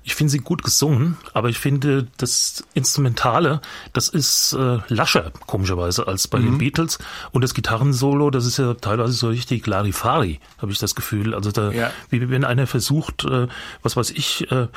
Ich 0.07 0.13
finde 0.13 0.29
sie 0.29 0.38
gut 0.38 0.62
gesungen, 0.62 1.17
aber 1.33 1.50
ich 1.50 1.57
finde 1.57 2.07
das 2.17 2.63
Instrumentale, 2.75 3.59
das 3.91 4.07
ist 4.07 4.53
äh, 4.53 4.77
lascher, 4.88 5.31
komischerweise, 5.47 6.07
als 6.07 6.27
bei 6.27 6.38
mhm. 6.38 6.45
den 6.45 6.57
Beatles. 6.59 7.00
Und 7.31 7.43
das 7.43 7.55
Gitarrensolo, 7.55 8.29
das 8.29 8.45
ist 8.45 8.57
ja 8.57 8.75
teilweise 8.75 9.13
so 9.13 9.29
richtig 9.29 9.65
Larifari, 9.65 10.39
habe 10.59 10.71
ich 10.71 10.77
das 10.77 10.93
Gefühl. 10.93 11.33
Also 11.33 11.51
da, 11.51 11.71
ja. 11.71 11.91
wie 12.12 12.29
wenn 12.29 12.45
einer 12.45 12.67
versucht, 12.67 13.25
äh, 13.25 13.47
was 13.81 13.97
weiß 13.97 14.12
ich, 14.12 14.50
äh, 14.51 14.67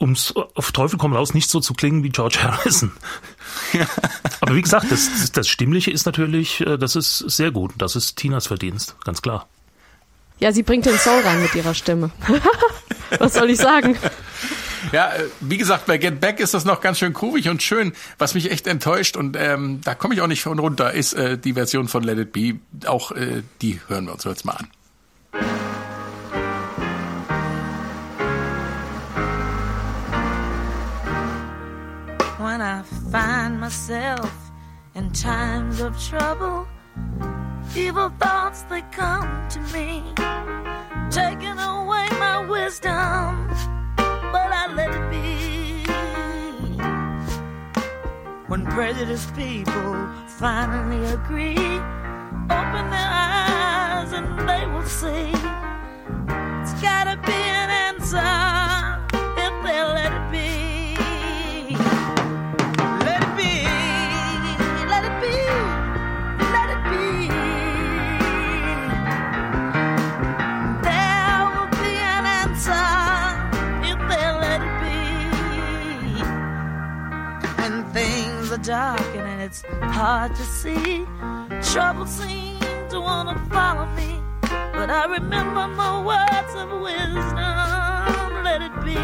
ums 0.00 0.34
auf 0.54 0.72
Teufel 0.72 0.98
komm 0.98 1.12
raus 1.12 1.34
nicht 1.34 1.50
so 1.50 1.60
zu 1.60 1.74
klingen 1.74 2.02
wie 2.02 2.08
George 2.08 2.38
Harrison. 2.42 2.92
Aber 4.40 4.54
wie 4.56 4.62
gesagt, 4.62 4.90
das, 4.90 5.32
das 5.32 5.48
Stimmliche 5.48 5.90
ist 5.90 6.06
natürlich, 6.06 6.62
äh, 6.62 6.78
das 6.78 6.96
ist 6.96 7.18
sehr 7.18 7.50
gut. 7.50 7.72
Das 7.76 7.94
ist 7.94 8.16
Tinas 8.16 8.46
Verdienst, 8.46 8.96
ganz 9.04 9.20
klar. 9.20 9.46
Ja, 10.38 10.50
sie 10.52 10.62
bringt 10.62 10.86
den 10.86 10.96
Soul 10.96 11.20
rein 11.20 11.42
mit 11.42 11.54
ihrer 11.54 11.74
Stimme. 11.74 12.10
Was 13.18 13.34
soll 13.34 13.50
ich 13.50 13.58
sagen? 13.58 13.98
Ja, 14.92 15.12
äh, 15.12 15.24
wie 15.40 15.56
gesagt, 15.56 15.86
bei 15.86 15.98
Get 15.98 16.20
Back 16.20 16.40
ist 16.40 16.54
das 16.54 16.64
noch 16.64 16.80
ganz 16.80 16.98
schön 16.98 17.12
groovig 17.12 17.48
und 17.48 17.62
schön. 17.62 17.92
Was 18.18 18.34
mich 18.34 18.50
echt 18.50 18.66
enttäuscht 18.66 19.16
und 19.16 19.36
ähm, 19.38 19.80
da 19.84 19.94
komme 19.94 20.14
ich 20.14 20.20
auch 20.20 20.26
nicht 20.26 20.42
von 20.42 20.58
runter, 20.58 20.92
ist 20.92 21.12
äh, 21.14 21.38
die 21.38 21.54
Version 21.54 21.88
von 21.88 22.02
Let 22.02 22.18
It 22.18 22.32
Be. 22.32 22.60
Auch 22.86 23.12
äh, 23.12 23.42
die 23.62 23.80
hören 23.88 24.06
wir 24.06 24.12
uns 24.12 24.24
jetzt 24.24 24.44
mal 24.44 24.54
an. 24.54 24.68
When 32.38 32.62
I 32.62 32.82
find 33.12 33.60
myself 33.60 34.30
in 34.94 35.12
times 35.12 35.80
of 35.80 35.94
trouble 35.98 36.66
Evil 37.76 38.10
thoughts 38.18 38.62
they 38.62 38.82
come 38.90 39.48
to 39.48 39.60
me, 39.72 40.02
taking 41.08 41.56
away 41.56 42.08
my 42.18 42.44
wisdom, 42.44 43.48
let 44.74 44.90
it 44.90 45.10
be. 45.10 45.20
When 48.48 48.66
prejudiced 48.66 49.34
people 49.34 50.08
finally 50.38 51.04
agree, 51.12 51.78
open 52.58 52.90
their 52.90 53.10
eyes 53.10 54.12
and 54.12 54.48
they 54.48 54.66
will 54.66 54.86
see 54.86 55.32
it's 56.62 56.74
gotta 56.82 57.16
be 57.24 57.32
an 57.32 57.70
answer 57.70 58.59
dark 78.62 79.00
and 79.14 79.40
it's 79.40 79.62
hard 79.80 80.34
to 80.34 80.42
see. 80.42 81.06
Trouble 81.62 82.06
seems 82.06 82.60
to 82.90 83.00
wanna 83.00 83.38
follow 83.50 83.86
me, 83.94 84.20
but 84.40 84.90
I 84.90 85.04
remember 85.06 85.66
my 85.68 86.02
words 86.02 86.54
of 86.54 86.80
wisdom. 86.80 88.44
Let 88.44 88.62
it 88.62 88.74
be. 88.84 88.98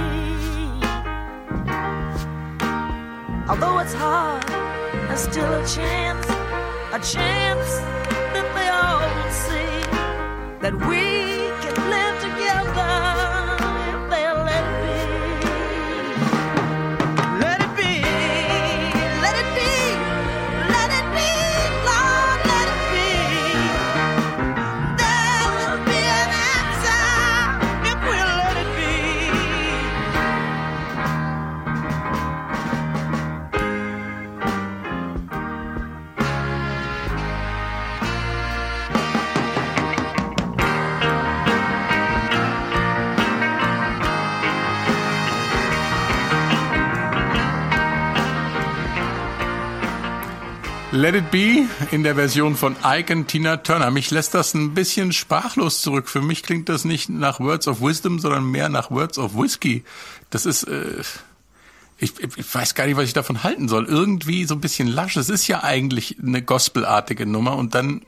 Although 3.49 3.79
it's 3.79 3.95
hard, 3.95 4.47
there's 5.09 5.21
still 5.21 5.53
a 5.53 5.67
chance, 5.67 6.27
a 6.93 6.99
chance 6.99 7.71
that 8.35 8.49
they 8.57 8.69
all 8.69 9.01
will 9.17 9.33
see 9.47 9.77
that 10.61 10.75
we 10.89 11.56
Let 50.96 51.14
It 51.14 51.30
Be 51.30 51.66
in 51.90 52.04
der 52.04 52.14
Version 52.14 52.56
von 52.56 52.74
Ike 52.82 53.12
und 53.12 53.28
Tina 53.28 53.59
Turner. 53.59 53.90
Mich 53.90 54.11
lässt 54.11 54.32
das 54.32 54.54
ein 54.54 54.72
bisschen 54.72 55.12
sprachlos 55.12 55.82
zurück. 55.82 56.09
Für 56.09 56.22
mich 56.22 56.42
klingt 56.42 56.70
das 56.70 56.87
nicht 56.87 57.11
nach 57.11 57.38
Words 57.38 57.68
of 57.68 57.82
Wisdom, 57.82 58.18
sondern 58.18 58.50
mehr 58.50 58.70
nach 58.70 58.90
Words 58.90 59.18
of 59.18 59.37
Whiskey. 59.37 59.85
Das 60.30 60.46
ist, 60.46 60.62
äh, 60.62 61.02
ich, 61.98 62.18
ich 62.18 62.54
weiß 62.54 62.74
gar 62.74 62.87
nicht, 62.87 62.96
was 62.96 63.04
ich 63.04 63.12
davon 63.12 63.42
halten 63.42 63.68
soll. 63.68 63.85
Irgendwie 63.85 64.46
so 64.46 64.54
ein 64.54 64.62
bisschen 64.62 64.88
lasch. 64.88 65.18
Es 65.18 65.28
ist 65.28 65.46
ja 65.48 65.62
eigentlich 65.62 66.16
eine 66.18 66.40
gospelartige 66.40 67.26
Nummer 67.26 67.56
und 67.56 67.74
dann 67.74 68.00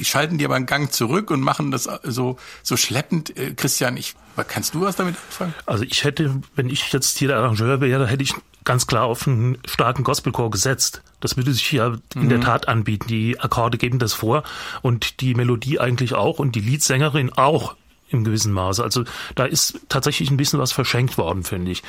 schalten 0.00 0.38
die 0.38 0.44
aber 0.44 0.54
einen 0.54 0.66
Gang 0.66 0.92
zurück 0.92 1.30
und 1.30 1.40
machen 1.40 1.70
das 1.70 1.88
so, 2.02 2.38
so 2.62 2.76
schleppend. 2.76 3.36
Äh, 3.36 3.54
Christian, 3.54 3.96
ich, 3.96 4.14
kannst 4.48 4.74
du 4.74 4.82
was 4.82 4.96
damit 4.96 5.16
anfangen? 5.16 5.54
Also 5.66 5.84
ich 5.84 6.04
hätte, 6.04 6.40
wenn 6.54 6.68
ich 6.68 6.92
jetzt 6.92 7.18
hier 7.18 7.28
der 7.28 7.38
Arrangeur 7.38 7.80
wäre, 7.80 8.06
hätte 8.06 8.22
ich 8.22 8.34
ganz 8.64 8.86
klar 8.86 9.04
auf 9.04 9.26
einen 9.26 9.58
starken 9.64 10.04
Gospelchor 10.04 10.50
gesetzt. 10.50 11.02
Das 11.20 11.36
würde 11.36 11.52
sich 11.52 11.70
ja 11.72 11.96
in 12.14 12.24
mhm. 12.24 12.28
der 12.28 12.40
Tat 12.40 12.68
anbieten. 12.68 13.06
Die 13.08 13.40
Akkorde 13.40 13.78
geben 13.78 13.98
das 13.98 14.12
vor 14.12 14.42
und 14.82 15.20
die 15.20 15.34
Melodie 15.34 15.80
eigentlich 15.80 16.14
auch 16.14 16.38
und 16.38 16.54
die 16.54 16.60
Leadsängerin 16.60 17.32
auch 17.32 17.76
im 18.10 18.24
gewissen 18.24 18.52
Maße. 18.52 18.82
Also 18.82 19.04
da 19.34 19.44
ist 19.44 19.80
tatsächlich 19.88 20.30
ein 20.30 20.36
bisschen 20.36 20.58
was 20.58 20.72
verschenkt 20.72 21.18
worden, 21.18 21.44
finde 21.44 21.70
ich. 21.70 21.82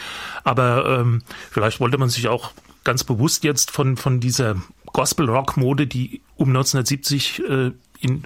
Aber 0.43 1.00
ähm, 1.00 1.23
vielleicht 1.52 1.80
wollte 1.80 1.97
man 1.97 2.10
sich 2.10 2.28
auch 2.28 2.52
ganz 2.84 3.04
bewusst 3.04 3.43
jetzt 3.43 3.71
von, 3.71 3.97
von 3.97 4.19
dieser 4.19 4.56
Gospel-Rock-Mode, 4.93 5.88
die 5.88 6.21
um 6.38 6.50
1970 6.50 7.43
äh, 7.47 7.71
in 8.00 8.23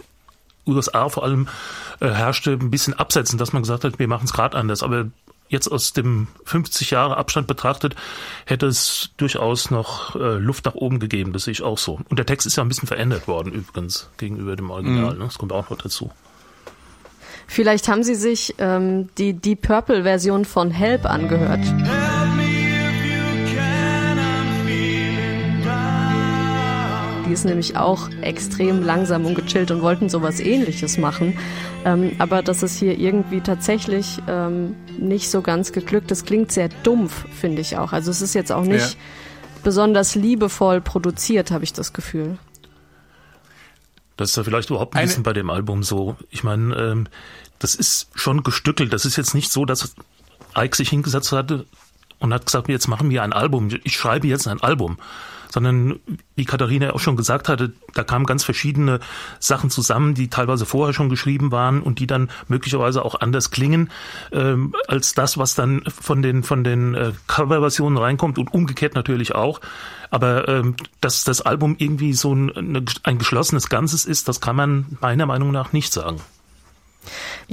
USA 0.68 1.10
vor 1.10 1.24
allem 1.24 1.48
äh, 2.00 2.10
herrschte, 2.10 2.52
ein 2.52 2.72
bisschen 2.72 2.94
absetzen, 2.94 3.38
dass 3.38 3.54
man 3.54 3.64
gesagt 3.64 3.84
hat, 3.84 4.00
wir 4.00 4.08
machen 4.08 4.26
es 4.26 4.34
gerade 4.34 4.58
anders. 4.58 4.84
Aber 4.84 5.08
jetzt 5.50 5.68
aus 5.68 5.94
dem 5.94 6.28
50 6.46 6.92
Jahre 6.92 7.18
Abstand 7.18 7.48
betrachtet, 7.48 7.96
hätte 8.46 8.68
es 8.68 9.12
durchaus 9.18 9.70
noch 9.70 10.16
äh, 10.16 10.38
Luft 10.38 10.66
nach 10.66 10.76
oben 10.76 11.00
gegeben. 11.00 11.34
Das 11.34 11.44
sehe 11.44 11.52
ich 11.52 11.62
auch 11.62 11.78
so. 11.78 12.00
Und 12.10 12.18
der 12.18 12.26
Text 12.26 12.48
ist 12.48 12.56
ja 12.56 12.64
ein 12.64 12.70
bisschen 12.70 12.88
verändert 12.88 13.28
worden 13.28 13.52
übrigens 13.52 14.10
gegenüber 14.18 14.56
dem 14.56 14.70
Original. 14.70 15.14
Mhm. 15.14 15.20
Ne? 15.20 15.26
Das 15.26 15.38
kommt 15.38 15.52
auch 15.52 15.70
noch 15.70 15.78
dazu. 15.78 16.12
Vielleicht 17.48 17.90
haben 17.90 18.04
Sie 18.04 18.16
sich 18.16 18.56
ähm, 18.60 19.10
die 19.18 19.34
Deep 19.34 19.64
Purple 19.64 20.04
Version 20.04 20.46
von 20.46 20.72
Help 20.72 21.06
angehört. 21.06 21.66
Die 27.32 27.36
ist 27.36 27.46
nämlich 27.46 27.78
auch 27.78 28.10
extrem 28.20 28.84
langsam 28.84 29.26
und 29.26 29.36
gechillt 29.36 29.72
und 29.72 29.82
wollten 29.82 30.10
sowas 30.10 30.42
ähnliches 30.42 30.98
machen. 30.98 31.40
Ähm, 31.86 32.12
aber 32.20 32.44
das 32.44 32.62
ist 32.62 32.78
hier 32.78 33.00
irgendwie 33.00 33.40
tatsächlich 33.40 34.22
ähm, 34.28 34.76
nicht 35.00 35.32
so 35.32 35.42
ganz 35.42 35.72
geglückt. 35.72 36.12
Das 36.12 36.26
klingt 36.26 36.52
sehr 36.52 36.68
dumpf, 36.84 37.26
finde 37.32 37.62
ich 37.62 37.78
auch. 37.78 37.94
Also 37.94 38.12
es 38.12 38.22
ist 38.22 38.34
jetzt 38.34 38.52
auch 38.52 38.66
nicht 38.66 38.96
ja. 38.96 39.00
besonders 39.64 40.14
liebevoll 40.14 40.82
produziert, 40.82 41.52
habe 41.52 41.64
ich 41.64 41.72
das 41.72 41.94
Gefühl. 41.94 42.38
Das 44.18 44.32
ist 44.32 44.36
ja 44.36 44.44
vielleicht 44.44 44.70
überhaupt 44.70 44.98
ein 44.98 45.06
bisschen 45.06 45.24
bei 45.24 45.32
dem 45.32 45.50
Album 45.50 45.84
so. 45.84 46.18
Ich 46.32 46.44
meine, 46.44 46.76
ähm, 46.76 47.08
das 47.60 47.76
ist 47.76 48.10
schon 48.14 48.44
gestückelt. 48.44 48.92
Das 48.92 49.06
ist 49.06 49.16
jetzt 49.16 49.36
nicht 49.36 49.54
so, 49.54 49.64
dass 49.64 49.96
Ike 50.58 50.76
sich 50.76 50.90
hingesetzt 50.90 51.32
hatte 51.32 51.66
und 52.20 52.34
hat 52.34 52.46
gesagt, 52.46 52.68
jetzt 52.68 52.90
machen 52.90 53.10
wir 53.10 53.24
ein 53.24 53.32
Album. 53.32 53.70
Ich 53.86 53.96
schreibe 53.96 54.28
jetzt 54.28 54.50
ein 54.50 54.60
Album 54.60 54.98
sondern 55.52 56.00
wie 56.36 56.46
Katharina 56.46 56.94
auch 56.94 57.00
schon 57.00 57.16
gesagt 57.16 57.50
hatte, 57.50 57.74
da 57.94 58.04
kamen 58.04 58.26
ganz 58.26 58.44
verschiedene 58.44 59.00
Sachen 59.40 59.70
zusammen, 59.70 60.16
die 60.16 60.30
teilweise 60.30 60.66
vorher 60.66 60.94
schon 60.94 61.10
geschrieben 61.10 61.52
waren 61.52 61.82
und 61.82 62.00
die 62.00 62.08
dann 62.08 62.30
möglicherweise 62.48 63.04
auch 63.04 63.20
anders 63.20 63.52
klingen 63.52 63.92
ähm, 64.32 64.74
als 64.88 65.14
das, 65.14 65.38
was 65.38 65.56
dann 65.56 65.84
von 65.88 66.22
den 66.22 66.44
von 66.44 66.64
den 66.64 66.96
äh, 66.96 67.12
Coverversionen 67.28 67.98
reinkommt 67.98 68.38
und 68.40 68.54
umgekehrt 68.54 68.96
natürlich 68.96 69.36
auch. 69.36 69.62
Aber 70.10 70.48
ähm, 70.48 70.76
dass 71.00 71.24
das 71.24 71.42
Album 71.42 71.76
irgendwie 71.78 72.14
so 72.14 72.34
ein, 72.34 72.86
ein 73.04 73.18
geschlossenes 73.18 73.70
Ganzes 73.70 74.06
ist, 74.06 74.28
das 74.28 74.42
kann 74.42 74.56
man 74.56 74.98
meiner 75.00 75.26
Meinung 75.26 75.52
nach 75.52 75.74
nicht 75.74 75.94
sagen. 75.94 76.22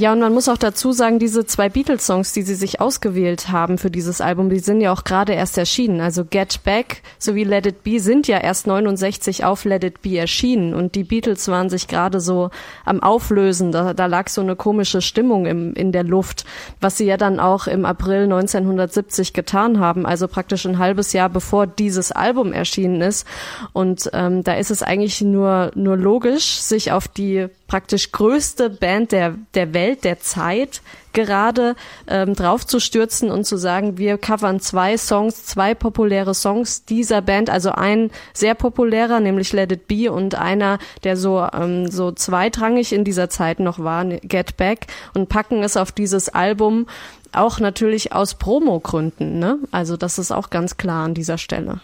Ja, 0.01 0.13
und 0.13 0.21
man 0.21 0.33
muss 0.33 0.49
auch 0.49 0.59
dazu 0.59 0.93
sagen, 0.93 1.19
diese 1.19 1.45
zwei 1.45 1.69
Beatles-Songs, 1.69 2.33
die 2.33 2.43
sie 2.43 2.55
sich 2.55 2.81
ausgewählt 2.81 3.49
haben 3.49 3.79
für 3.79 3.91
dieses 3.91 4.21
Album, 4.21 4.49
die 4.49 4.61
sind 4.61 4.81
ja 4.81 4.93
auch 4.93 5.03
gerade 5.03 5.33
erst 5.33 5.59
erschienen. 5.59 6.01
Also 6.01 6.25
Get 6.25 6.63
Back 6.63 7.03
sowie 7.19 7.43
Let 7.43 7.67
It 7.67 7.83
Be 7.83 7.99
sind 7.99 8.29
ja 8.29 8.39
erst 8.39 8.69
69 8.69 9.45
auf 9.45 9.65
Let 9.65 9.83
It 9.83 10.01
Be 10.01 10.17
erschienen 10.17 10.73
und 10.73 10.95
die 10.95 11.03
Beatles 11.03 11.49
waren 11.49 11.69
sich 11.69 11.89
gerade 11.89 12.21
so 12.21 12.51
am 12.85 13.03
Auflösen. 13.03 13.73
Da, 13.73 13.93
da 13.93 14.07
lag 14.07 14.29
so 14.29 14.41
eine 14.41 14.55
komische 14.55 15.03
Stimmung 15.03 15.47
im, 15.47 15.75
in 15.75 15.91
der 15.91 16.05
Luft, 16.05 16.45
was 16.81 16.97
sie 16.97 17.07
ja 17.07 17.17
dann 17.17 17.41
auch 17.41 17.67
im 17.67 17.85
April 17.85 18.23
1970 18.23 19.33
getan 19.33 19.81
haben, 19.81 20.07
also 20.07 20.29
praktisch 20.29 20.65
ein 20.65 20.79
halbes 20.79 21.13
Jahr 21.13 21.29
bevor 21.29 21.67
dieses 21.67 22.13
Album 22.13 22.53
erschienen 22.53 23.01
ist. 23.01 23.27
Und 23.73 24.09
ähm, 24.13 24.45
da 24.45 24.55
ist 24.55 24.71
es 24.71 24.85
eigentlich 24.85 25.23
nur, 25.23 25.73
nur 25.75 25.97
logisch, 25.97 26.61
sich 26.61 26.93
auf 26.93 27.09
die 27.09 27.49
praktisch 27.69 28.13
größte 28.13 28.71
Band 28.71 29.13
der, 29.13 29.35
der 29.55 29.75
Welt, 29.75 29.88
der 29.97 30.21
Zeit 30.21 30.83
gerade 31.13 31.75
ähm, 32.07 32.35
draufzustürzen 32.35 33.31
und 33.31 33.45
zu 33.45 33.57
sagen, 33.57 33.99
wir 33.99 34.19
covern 34.19 34.61
zwei 34.61 34.97
Songs, 34.97 35.47
zwei 35.47 35.75
populäre 35.75 36.35
Songs 36.35 36.85
dieser 36.85 37.23
Band, 37.23 37.51
also 37.51 37.71
ein 37.71 38.11
sehr 38.33 38.55
populärer, 38.55 39.19
nämlich 39.19 39.53
Let 39.53 39.73
It 39.73 39.89
Be 39.89 40.13
und 40.13 40.37
einer, 40.37 40.79
der 41.05 41.17
so, 41.17 41.47
ähm, 41.53 41.91
so 41.91 42.13
zweitrangig 42.13 42.93
in 42.93 43.05
dieser 43.05 43.31
Zeit 43.31 43.59
noch 43.59 43.79
war, 43.79 44.05
Get 44.05 44.57
Back 44.57 44.87
und 45.15 45.29
packen 45.29 45.63
es 45.63 45.77
auf 45.77 45.93
dieses 45.93 46.29
Album 46.29 46.87
auch 47.33 47.59
natürlich 47.59 48.13
aus 48.13 48.35
Promo-Gründen, 48.35 49.39
ne? 49.39 49.59
Also 49.71 49.97
das 49.97 50.19
ist 50.19 50.33
auch 50.33 50.51
ganz 50.51 50.77
klar 50.77 51.05
an 51.05 51.15
dieser 51.15 51.37
Stelle. 51.37 51.81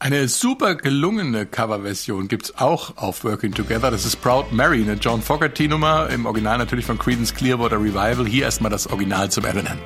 Eine 0.00 0.28
super 0.28 0.76
gelungene 0.76 1.44
Coverversion 1.44 2.28
gibt's 2.28 2.56
auch 2.56 2.96
auf 2.96 3.24
Working 3.24 3.52
Together. 3.52 3.90
Das 3.90 4.06
ist 4.06 4.14
Proud 4.22 4.52
Mary, 4.52 4.80
eine 4.80 4.92
John 4.92 5.20
Fogerty-Nummer, 5.20 6.08
im 6.10 6.24
Original 6.24 6.56
natürlich 6.56 6.86
von 6.86 7.00
Creedence 7.00 7.34
Clearwater 7.34 7.80
Revival. 7.80 8.24
Hier 8.24 8.44
erstmal 8.44 8.70
das 8.70 8.86
Original 8.86 9.28
zum 9.28 9.44
Erinnern. 9.44 9.76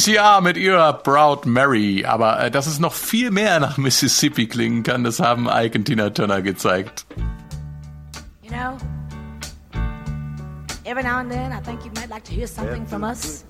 CCR 0.00 0.40
mit 0.40 0.56
ihrer 0.56 0.94
Proud 0.94 1.44
Mary. 1.44 2.06
Aber 2.06 2.40
äh, 2.40 2.50
dass 2.50 2.66
es 2.66 2.78
noch 2.78 2.94
viel 2.94 3.30
mehr 3.30 3.60
nach 3.60 3.76
Mississippi 3.76 4.46
klingen 4.46 4.82
kann, 4.82 5.04
das 5.04 5.20
haben 5.20 5.46
Ike 5.46 5.76
und 5.76 5.84
Tina 5.84 6.08
Turner 6.08 6.40
gezeigt. 6.40 7.04
You 8.42 8.50
know, 8.50 8.78
every 10.84 11.02
now 11.02 11.18
and 11.18 11.30
then 11.30 11.52
I 11.52 11.60
think 11.60 11.84
you 11.84 11.90
might 11.96 12.08
like 12.08 12.24
to 12.24 12.32
hear 12.32 12.46
something 12.46 12.86
from 12.86 13.04
us. 13.04 13.44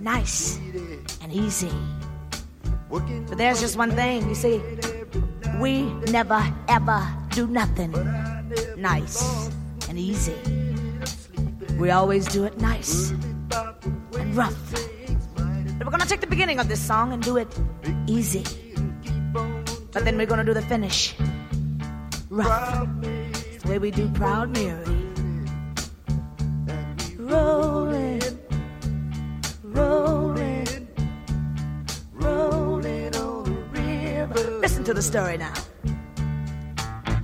Nice 0.00 0.58
and 1.22 1.32
easy. 1.32 1.70
But 2.90 3.38
there's 3.38 3.60
just 3.60 3.78
one 3.78 3.92
thing, 3.92 4.28
you 4.28 4.34
see, 4.34 4.60
we 5.60 5.84
never 6.10 6.42
ever 6.68 7.06
do 7.36 7.46
nothing 7.46 7.92
nice 8.76 9.48
and 9.88 9.96
easy. 9.96 10.34
We 11.78 11.92
always 11.92 12.26
do 12.26 12.46
it 12.46 12.60
nice 12.60 13.12
and 14.18 14.34
rough 14.36 14.89
we're 15.86 15.90
gonna 15.90 16.04
take 16.06 16.20
the 16.20 16.26
beginning 16.26 16.58
of 16.58 16.68
this 16.68 16.80
song 16.80 17.12
and 17.12 17.22
do 17.22 17.36
it 17.38 17.48
easy. 18.06 18.44
But 19.92 20.04
then 20.04 20.16
we're 20.16 20.26
gonna 20.26 20.44
do 20.44 20.54
the 20.54 20.62
finish 20.62 21.14
rough. 22.28 22.88
It's 23.02 23.62
the 23.62 23.68
way 23.70 23.78
we 23.78 23.90
do 23.90 24.08
Proud 24.10 24.50
Mary. 24.56 24.84
Rolling, 27.18 28.22
rolling, 29.64 30.88
rolling 32.12 33.16
on 33.16 33.44
the 33.44 33.80
river. 33.80 34.60
Listen 34.60 34.84
to 34.84 34.94
the 34.94 35.02
story 35.02 35.36
now. 35.38 35.54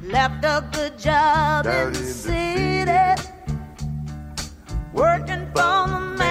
Left 0.03 0.45
a 0.45 0.65
good 0.73 0.99
job 0.99 1.67
in 1.67 1.93
the 1.93 2.05
city, 2.05 3.23
working 4.93 5.47
for 5.55 5.87
the 5.89 6.01
man 6.19 6.26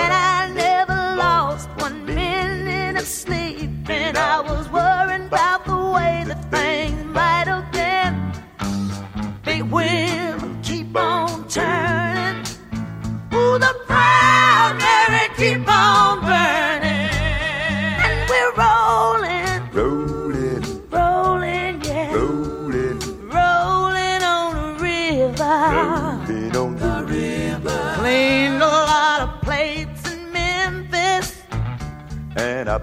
And 0.00 0.12
I 0.12 0.50
never 0.54 1.16
lost 1.16 1.68
one 1.80 2.04
minute 2.04 2.96
of 2.96 3.06
sleep. 3.06 3.70
And 3.88 4.16
I 4.16 4.40
was 4.40 4.68
worrying 4.70 5.26
about 5.26 5.57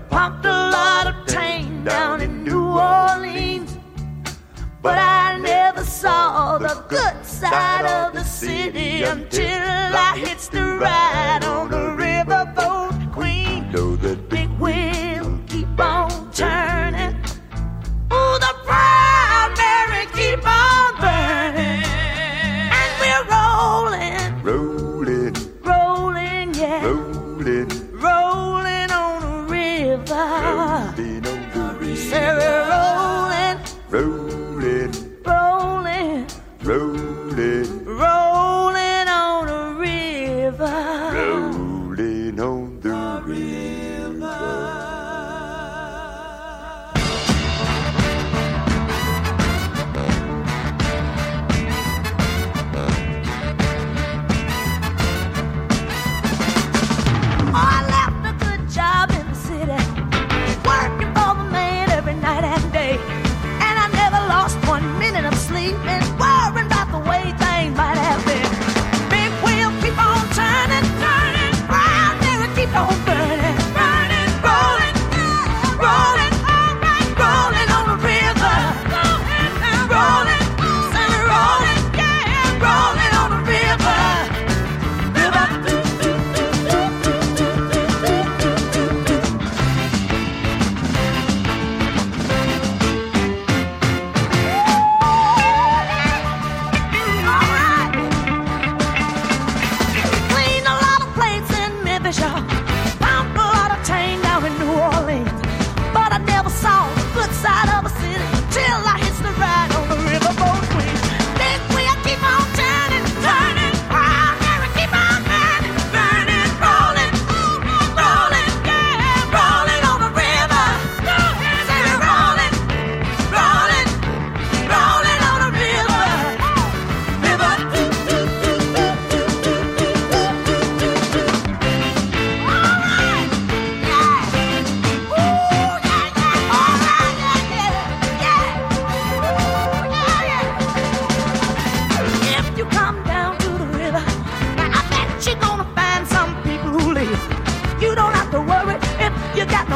Pumped 0.10 0.46
a 0.46 0.50
lot 0.50 1.08
of 1.08 1.26
tang 1.28 1.84
down 1.84 2.22
in 2.22 2.44
New 2.44 2.68
Orleans. 2.68 3.78
But 4.82 4.98
I 4.98 5.38
never 5.40 5.84
saw 5.84 6.58
the 6.58 6.84
good 6.90 7.26
side 7.26 7.86
of 7.86 8.14
the 8.14 8.24
city 8.24 9.04
until 9.04 9.62
I 9.96 10.18
hitched 10.18 10.52
the 10.52 10.64
ride 10.78 11.45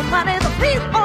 Money, 0.10 0.39
the 0.39 0.50
people. 0.60 0.99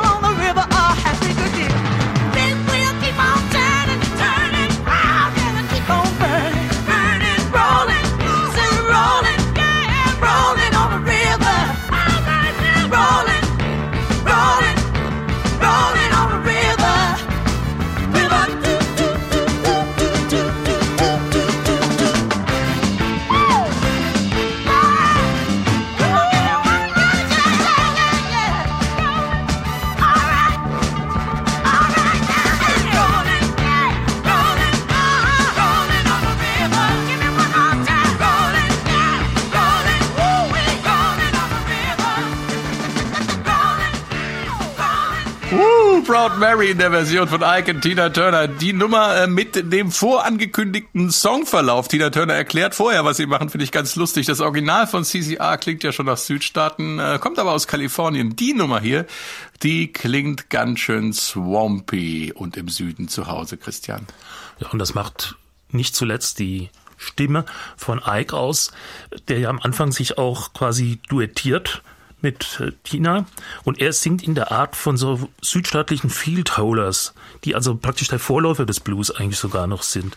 Mary 46.64 46.72
in 46.72 46.78
der 46.78 46.90
Version 46.90 47.28
von 47.28 47.42
Ike 47.42 47.72
und 47.72 47.82
Tina 47.82 48.08
Turner. 48.08 48.48
Die 48.48 48.72
Nummer 48.72 49.16
äh, 49.16 49.26
mit 49.26 49.70
dem 49.70 49.90
vorangekündigten 49.90 51.10
Songverlauf. 51.10 51.88
Tina 51.88 52.08
Turner 52.08 52.32
erklärt 52.32 52.74
vorher, 52.74 53.04
was 53.04 53.18
sie 53.18 53.26
machen, 53.26 53.50
finde 53.50 53.64
ich 53.64 53.72
ganz 53.72 53.96
lustig. 53.96 54.26
Das 54.26 54.40
Original 54.40 54.86
von 54.86 55.04
CCR 55.04 55.58
klingt 55.58 55.82
ja 55.82 55.92
schon 55.92 56.06
nach 56.06 56.16
Südstaaten, 56.16 56.98
äh, 56.98 57.18
kommt 57.20 57.38
aber 57.38 57.52
aus 57.52 57.66
Kalifornien. 57.66 58.34
Die 58.36 58.54
Nummer 58.54 58.80
hier, 58.80 59.04
die 59.62 59.92
klingt 59.92 60.48
ganz 60.48 60.80
schön 60.80 61.12
swampy 61.12 62.32
und 62.34 62.56
im 62.56 62.68
Süden 62.68 63.08
zu 63.08 63.26
Hause, 63.26 63.58
Christian. 63.58 64.06
Ja, 64.58 64.70
und 64.70 64.78
das 64.78 64.94
macht 64.94 65.36
nicht 65.70 65.94
zuletzt 65.94 66.38
die 66.38 66.70
Stimme 66.96 67.44
von 67.76 68.00
Ike 68.06 68.34
aus, 68.34 68.72
der 69.28 69.38
ja 69.38 69.50
am 69.50 69.60
Anfang 69.60 69.92
sich 69.92 70.16
auch 70.16 70.54
quasi 70.54 70.98
duettiert 71.08 71.82
mit 72.24 72.58
äh, 72.60 72.72
Tina 72.82 73.26
und 73.62 73.80
er 73.80 73.92
singt 73.92 74.24
in 74.24 74.34
der 74.34 74.50
Art 74.50 74.74
von 74.74 74.96
so 74.96 75.28
südstaatlichen 75.40 76.10
Field 76.10 76.58
Howlers, 76.58 77.14
die 77.44 77.54
also 77.54 77.76
praktisch 77.76 78.08
der 78.08 78.18
Vorläufer 78.18 78.66
des 78.66 78.80
Blues 78.80 79.12
eigentlich 79.12 79.38
sogar 79.38 79.68
noch 79.68 79.84
sind 79.84 80.16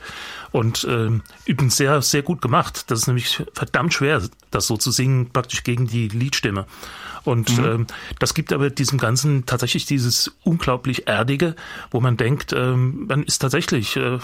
und 0.51 0.87
ähm, 0.89 1.21
übrigens 1.45 1.77
sehr 1.77 2.01
sehr 2.01 2.23
gut 2.23 2.41
gemacht. 2.41 2.89
Das 2.89 2.99
ist 2.99 3.07
nämlich 3.07 3.43
verdammt 3.53 3.93
schwer, 3.93 4.23
das 4.49 4.65
so 4.65 4.77
zu 4.77 4.89
singen, 4.89 5.29
praktisch 5.31 5.61
gegen 5.63 5.85
die 5.85 6.07
Liedstimme. 6.07 6.65
Und 7.23 7.49
ähm, 7.59 7.87
das 8.19 8.33
gibt 8.33 8.53
aber 8.53 8.69
diesem 8.69 8.97
Ganzen 8.97 9.45
tatsächlich 9.45 9.85
dieses 9.85 10.31
unglaublich 10.43 11.07
Erdige, 11.07 11.57
wo 11.91 11.99
man 11.99 12.15
denkt, 12.15 12.53
ähm, 12.53 13.05
man 13.07 13.23
ist 13.23 13.39
tatsächlich 13.39 13.97
äh, 13.97 14.19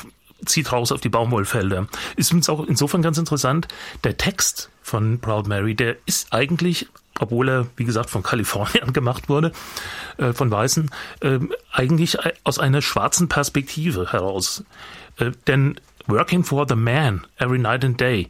zieht 0.46 0.72
raus 0.72 0.91
auf 0.91 1.02
die 1.02 1.10
Baumwollfelder. 1.10 1.88
Ist 2.15 2.34
uns 2.34 2.50
auch 2.50 2.65
insofern 2.65 3.02
ganz 3.02 3.17
interessant, 3.17 3.67
der 4.04 4.17
Text 4.17 4.69
von 4.82 5.19
Proud 5.19 5.48
Mary, 5.48 5.76
der 5.76 5.98
ist 6.06 6.32
eigentlich, 6.32 6.88
obwohl 7.19 7.49
er, 7.49 7.67
wie 7.76 7.86
gesagt, 7.86 8.10
von 8.10 8.23
Kalifornien 8.23 8.93
gemacht 8.93 9.30
wurde, 9.30 9.52
äh, 10.17 10.34
von 10.34 10.49
Weißen, 10.52 10.89
äh, 11.21 11.39
eigentlich 11.71 12.17
aus 12.43 12.60
einer 12.60 12.82
schwarzen 12.82 13.30
Perspektive 13.30 14.12
heraus. 14.12 14.63
Äh, 15.17 15.32
denn 15.47 15.80
Working 16.08 16.43
for 16.43 16.65
the 16.67 16.76
Man, 16.76 17.26
every 17.38 17.60
night 17.60 17.86
and 17.86 17.99
day. 17.99 18.28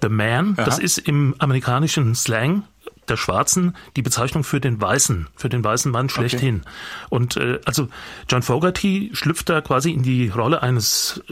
The 0.00 0.08
Man, 0.08 0.54
Aha. 0.56 0.64
das 0.64 0.78
ist 0.78 0.98
im 0.98 1.34
amerikanischen 1.38 2.14
Slang 2.14 2.62
der 3.08 3.16
Schwarzen 3.16 3.76
die 3.96 4.02
Bezeichnung 4.02 4.44
für 4.44 4.60
den 4.60 4.80
Weißen, 4.80 5.28
für 5.36 5.48
den 5.48 5.62
weißen 5.62 5.90
Mann 5.90 6.08
schlechthin. 6.08 6.62
Und 7.08 7.36
äh, 7.36 7.60
also 7.64 7.88
John 8.28 8.42
Fogerty 8.42 9.10
schlüpft 9.12 9.48
da 9.48 9.60
quasi 9.60 9.92
in 9.92 10.02
die 10.02 10.28
Rolle 10.28 10.62
eines 10.62 11.22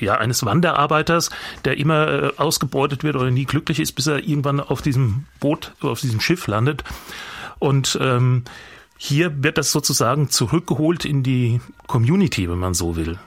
ja, 0.00 0.14
eines 0.16 0.44
Wanderarbeiters, 0.44 1.30
der 1.64 1.78
immer 1.78 2.08
äh, 2.08 2.32
ausgebeutet 2.36 3.04
wird 3.04 3.16
oder 3.16 3.30
nie 3.30 3.44
glücklich 3.44 3.80
ist, 3.80 3.92
bis 3.92 4.06
er 4.06 4.18
irgendwann 4.18 4.60
auf 4.60 4.82
diesem 4.82 5.24
Boot, 5.40 5.72
auf 5.80 6.00
diesem 6.00 6.20
Schiff 6.20 6.46
landet. 6.46 6.84
Und 7.58 7.98
ähm, 8.00 8.44
hier 8.96 9.42
wird 9.42 9.58
das 9.58 9.72
sozusagen 9.72 10.30
zurückgeholt 10.30 11.04
in 11.04 11.22
die 11.22 11.60
Community, 11.86 12.48
wenn 12.48 12.58
man 12.58 12.74
so 12.74 12.96
will. 12.96 13.18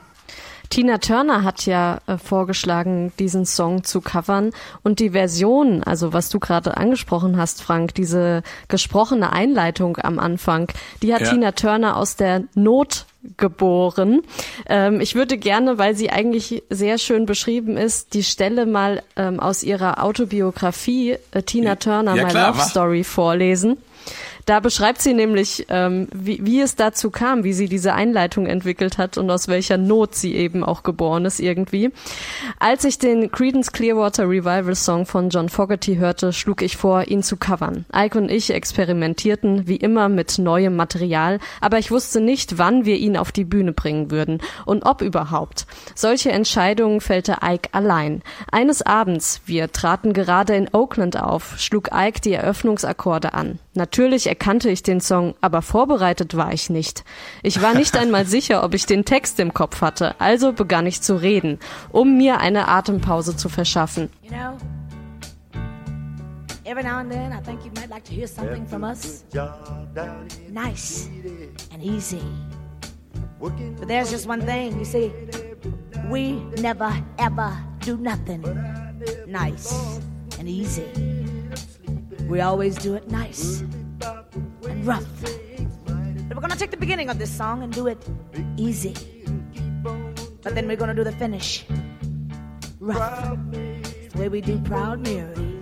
Tina 0.70 0.98
Turner 0.98 1.44
hat 1.44 1.66
ja 1.66 2.00
äh, 2.08 2.18
vorgeschlagen, 2.18 3.14
diesen 3.20 3.46
Song 3.46 3.84
zu 3.84 4.02
covern 4.02 4.52
und 4.84 5.00
die 5.00 5.12
Version, 5.12 5.84
also 5.84 6.14
was 6.14 6.30
du 6.30 6.40
gerade 6.40 6.78
angesprochen 6.78 7.38
hast, 7.38 7.62
Frank, 7.62 7.96
diese 7.96 8.44
gesprochene 8.68 9.32
Einleitung 9.32 9.98
am 9.98 10.20
Anfang, 10.20 10.72
die 11.02 11.14
hat 11.14 11.22
Ja. 11.22 11.30
Tina 11.32 11.52
Turner 11.54 11.96
aus 11.96 12.16
der 12.16 12.44
Not 12.54 13.06
geboren. 13.38 14.22
Ähm, 14.68 15.02
ich 15.02 15.16
würde 15.16 15.38
gerne, 15.38 15.78
weil 15.78 15.96
sie 15.96 16.10
eigentlich 16.10 16.64
sehr 16.70 16.98
schön 16.98 17.26
beschrieben 17.26 17.78
ist, 17.78 18.14
die 18.14 18.24
Stelle 18.24 18.66
mal 18.66 19.04
ähm, 19.16 19.40
aus 19.40 19.64
ihrer 19.64 20.04
Autobiografie 20.04 21.18
äh, 21.32 21.44
Tina 21.44 21.76
Turner 21.76 22.16
Ja, 22.16 22.26
My 22.26 22.30
klar, 22.30 22.48
Love 22.50 22.58
mach. 22.60 22.70
Story 22.70 23.04
vorlesen. 23.04 23.78
Da 24.48 24.62
beschreibt 24.62 25.02
sie 25.02 25.14
nämlich, 25.14 25.66
ähm, 25.68 26.08
wie, 26.16 26.40
wie 26.42 26.62
es 26.62 26.78
dazu 26.78 27.12
kam, 27.12 27.44
wie 27.44 27.52
sie 27.52 27.68
diese 27.68 27.94
Einleitung 27.94 28.46
entwickelt 28.46 28.98
hat 28.98 29.18
und 29.18 29.30
aus 29.30 29.50
welcher 29.50 29.78
Not 29.78 30.16
sie 30.16 30.36
eben 30.36 30.64
auch 30.64 30.84
geboren 30.84 31.26
ist 31.26 31.42
irgendwie. 31.42 31.92
Als 32.58 32.86
ich 32.86 32.98
den 32.98 33.30
Creedence 33.30 33.74
Clearwater 33.74 34.24
Revival 34.30 34.74
Song 34.74 35.06
von 35.06 35.28
John 35.28 35.50
Fogerty 35.50 35.98
hörte, 35.98 36.32
schlug 36.32 36.62
ich 36.62 36.78
vor, 36.78 37.10
ihn 37.10 37.24
zu 37.24 37.36
covern. 37.36 37.84
Ike 37.94 38.18
und 38.18 38.32
ich 38.32 38.54
experimentierten 38.54 39.68
wie 39.68 39.76
immer 39.76 40.08
mit 40.08 40.40
neuem 40.40 40.78
Material, 40.78 41.40
aber 41.60 41.78
ich 41.78 41.92
wusste 41.92 42.22
nicht, 42.22 42.58
wann 42.58 42.86
wir 42.86 42.96
ihn 42.96 43.07
auf 43.16 43.32
die 43.32 43.46
Bühne 43.46 43.72
bringen 43.72 44.12
würden 44.12 44.42
und 44.66 44.86
ob 44.86 45.02
überhaupt. 45.02 45.66
Solche 45.96 46.32
Entscheidungen 46.32 47.00
fällte 47.00 47.38
Ike 47.42 47.70
allein. 47.72 48.24
Eines 48.52 48.82
Abends, 48.82 49.42
wir 49.46 49.72
traten 49.72 50.12
gerade 50.12 50.56
in 50.56 50.68
Oakland 50.74 51.22
auf, 51.22 51.60
schlug 51.60 51.92
Ike 51.94 52.20
die 52.20 52.34
Eröffnungsakkorde 52.34 53.34
an. 53.34 53.60
Natürlich 53.76 54.28
erkannte 54.28 54.70
ich 54.70 54.82
den 54.82 55.00
Song, 55.00 55.36
aber 55.40 55.62
vorbereitet 55.62 56.36
war 56.36 56.52
ich 56.52 56.70
nicht. 56.70 57.04
Ich 57.44 57.62
war 57.62 57.76
nicht 57.76 57.96
einmal 58.00 58.26
sicher, 58.26 58.64
ob 58.64 58.74
ich 58.74 58.88
den 58.88 59.06
Text 59.06 59.40
im 59.40 59.54
Kopf 59.54 59.82
hatte, 59.82 60.20
also 60.20 60.52
begann 60.52 60.88
ich 60.88 61.02
zu 61.02 61.16
reden, 61.16 61.60
um 61.92 62.18
mir 62.18 62.40
eine 62.40 62.68
Atempause 62.68 63.38
zu 63.38 63.48
verschaffen. 63.48 64.10
You 64.24 64.32
know, 64.32 64.58
every 66.68 66.84
now 66.84 67.00
and 67.00 67.12
then 67.12 67.32
I 67.32 67.40
think 67.40 67.64
you 67.64 67.72
might 67.76 67.90
like 67.90 68.04
to 68.06 68.14
hear 68.14 68.28
something 68.28 68.66
from 68.66 68.84
us. 68.84 69.24
Nice 70.52 71.10
and 71.72 71.82
easy. 71.82 72.22
But 73.40 73.88
there's 73.88 74.10
just 74.10 74.26
one 74.28 74.42
thing, 74.42 74.80
you 74.80 74.86
see, 74.86 75.12
we 76.10 76.34
never 76.62 76.92
ever 77.20 77.56
do 77.82 77.98
nothing 77.98 78.42
nice 79.28 80.00
and 80.40 80.50
easy. 80.50 80.88
We 82.28 82.42
always 82.42 82.76
do 82.76 82.96
it 82.96 83.10
nice 83.10 83.62
and 83.62 84.86
rough. 84.86 85.06
But 86.28 86.36
we're 86.36 86.42
gonna 86.42 86.56
take 86.56 86.72
the 86.72 86.78
beginning 86.78 87.10
of 87.10 87.20
this 87.20 87.32
song 87.32 87.64
and 87.64 87.72
do 87.72 87.88
it 87.88 87.98
easy. 88.58 88.96
But 90.44 90.56
then 90.56 90.68
we're 90.68 90.78
gonna 90.78 90.96
do 90.96 91.04
the 91.04 91.12
finish 91.14 91.66
rough. 92.80 93.38
It's 93.54 94.14
the 94.14 94.20
way 94.20 94.30
we 94.30 94.42
do 94.42 94.60
Proud 94.60 95.02
Mary. 95.02 95.57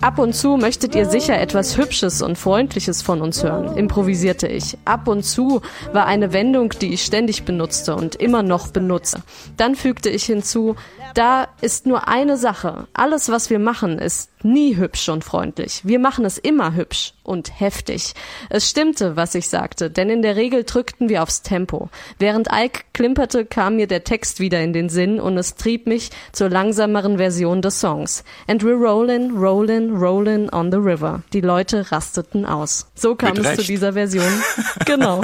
Ab 0.00 0.20
und 0.20 0.32
zu 0.32 0.56
möchtet 0.56 0.94
ihr 0.94 1.06
sicher 1.06 1.40
etwas 1.40 1.76
Hübsches 1.76 2.22
und 2.22 2.38
Freundliches 2.38 3.02
von 3.02 3.20
uns 3.20 3.42
hören, 3.42 3.76
improvisierte 3.76 4.46
ich. 4.46 4.78
Ab 4.84 5.08
und 5.08 5.24
zu 5.24 5.60
war 5.92 6.06
eine 6.06 6.32
Wendung, 6.32 6.70
die 6.80 6.94
ich 6.94 7.04
ständig 7.04 7.42
benutzte 7.42 7.96
und 7.96 8.14
immer 8.14 8.44
noch 8.44 8.68
benutze. 8.68 9.24
Dann 9.56 9.74
fügte 9.74 10.08
ich 10.08 10.22
hinzu, 10.22 10.76
da 11.14 11.48
ist 11.60 11.84
nur 11.84 12.06
eine 12.06 12.36
Sache. 12.36 12.86
Alles, 12.92 13.28
was 13.28 13.50
wir 13.50 13.58
machen, 13.58 13.98
ist 13.98 14.30
nie 14.44 14.76
hübsch 14.76 15.08
und 15.08 15.24
freundlich. 15.24 15.80
Wir 15.82 15.98
machen 15.98 16.24
es 16.24 16.38
immer 16.38 16.74
hübsch 16.74 17.14
und 17.24 17.60
heftig. 17.60 18.14
Es 18.50 18.70
stimmte, 18.70 19.16
was 19.16 19.34
ich 19.34 19.48
sagte, 19.48 19.90
denn 19.90 20.10
in 20.10 20.22
der 20.22 20.36
Regel 20.36 20.62
drückten 20.64 21.08
wir 21.08 21.24
aufs 21.24 21.42
Tempo. 21.42 21.88
Während 22.18 22.48
Ike 22.52 22.84
klimperte, 22.92 23.44
kam 23.44 23.76
mir 23.76 23.88
der 23.88 24.04
Text 24.04 24.38
wieder 24.38 24.60
in 24.60 24.72
den 24.72 24.88
Sinn 24.88 25.18
und 25.18 25.36
es 25.38 25.56
trieb 25.56 25.86
mich 25.86 26.10
zur 26.32 26.50
langsameren 26.50 27.16
Version 27.16 27.62
des 27.62 27.80
Songs. 27.80 28.22
And 28.46 28.62
we're 28.62 28.78
rollin', 28.78 29.32
rollin', 29.32 29.87
rollin' 29.90 30.48
on 30.52 30.70
the 30.70 30.78
river. 30.78 31.22
Die 31.32 31.40
Leute 31.40 31.90
rasteten 31.92 32.44
aus. 32.44 32.86
So 32.94 33.14
kam 33.14 33.30
Mit 33.34 33.38
es 33.38 33.50
zu 33.52 33.56
Recht. 33.58 33.68
dieser 33.68 33.92
Version. 33.92 34.24
genau. 34.84 35.22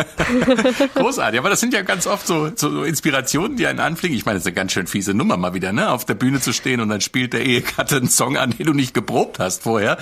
Großartig, 0.94 1.38
aber 1.38 1.50
das 1.50 1.60
sind 1.60 1.72
ja 1.74 1.82
ganz 1.82 2.06
oft 2.06 2.26
so, 2.26 2.50
so 2.54 2.84
Inspirationen, 2.84 3.56
die 3.56 3.66
einen 3.66 3.80
anfliegen. 3.80 4.16
Ich 4.16 4.24
meine, 4.26 4.36
das 4.36 4.42
ist 4.42 4.46
eine 4.48 4.54
ganz 4.54 4.72
schön 4.72 4.86
fiese 4.86 5.14
Nummer 5.14 5.36
mal 5.36 5.54
wieder, 5.54 5.72
ne? 5.72 5.90
Auf 5.90 6.04
der 6.04 6.14
Bühne 6.14 6.40
zu 6.40 6.52
stehen 6.52 6.80
und 6.80 6.88
dann 6.88 7.00
spielt 7.00 7.32
der 7.32 7.44
Ehegatte 7.44 7.96
einen 7.96 8.08
Song 8.08 8.36
an, 8.36 8.50
den 8.50 8.66
du 8.66 8.72
nicht 8.72 8.94
geprobt 8.94 9.38
hast 9.38 9.62
vorher. 9.62 9.98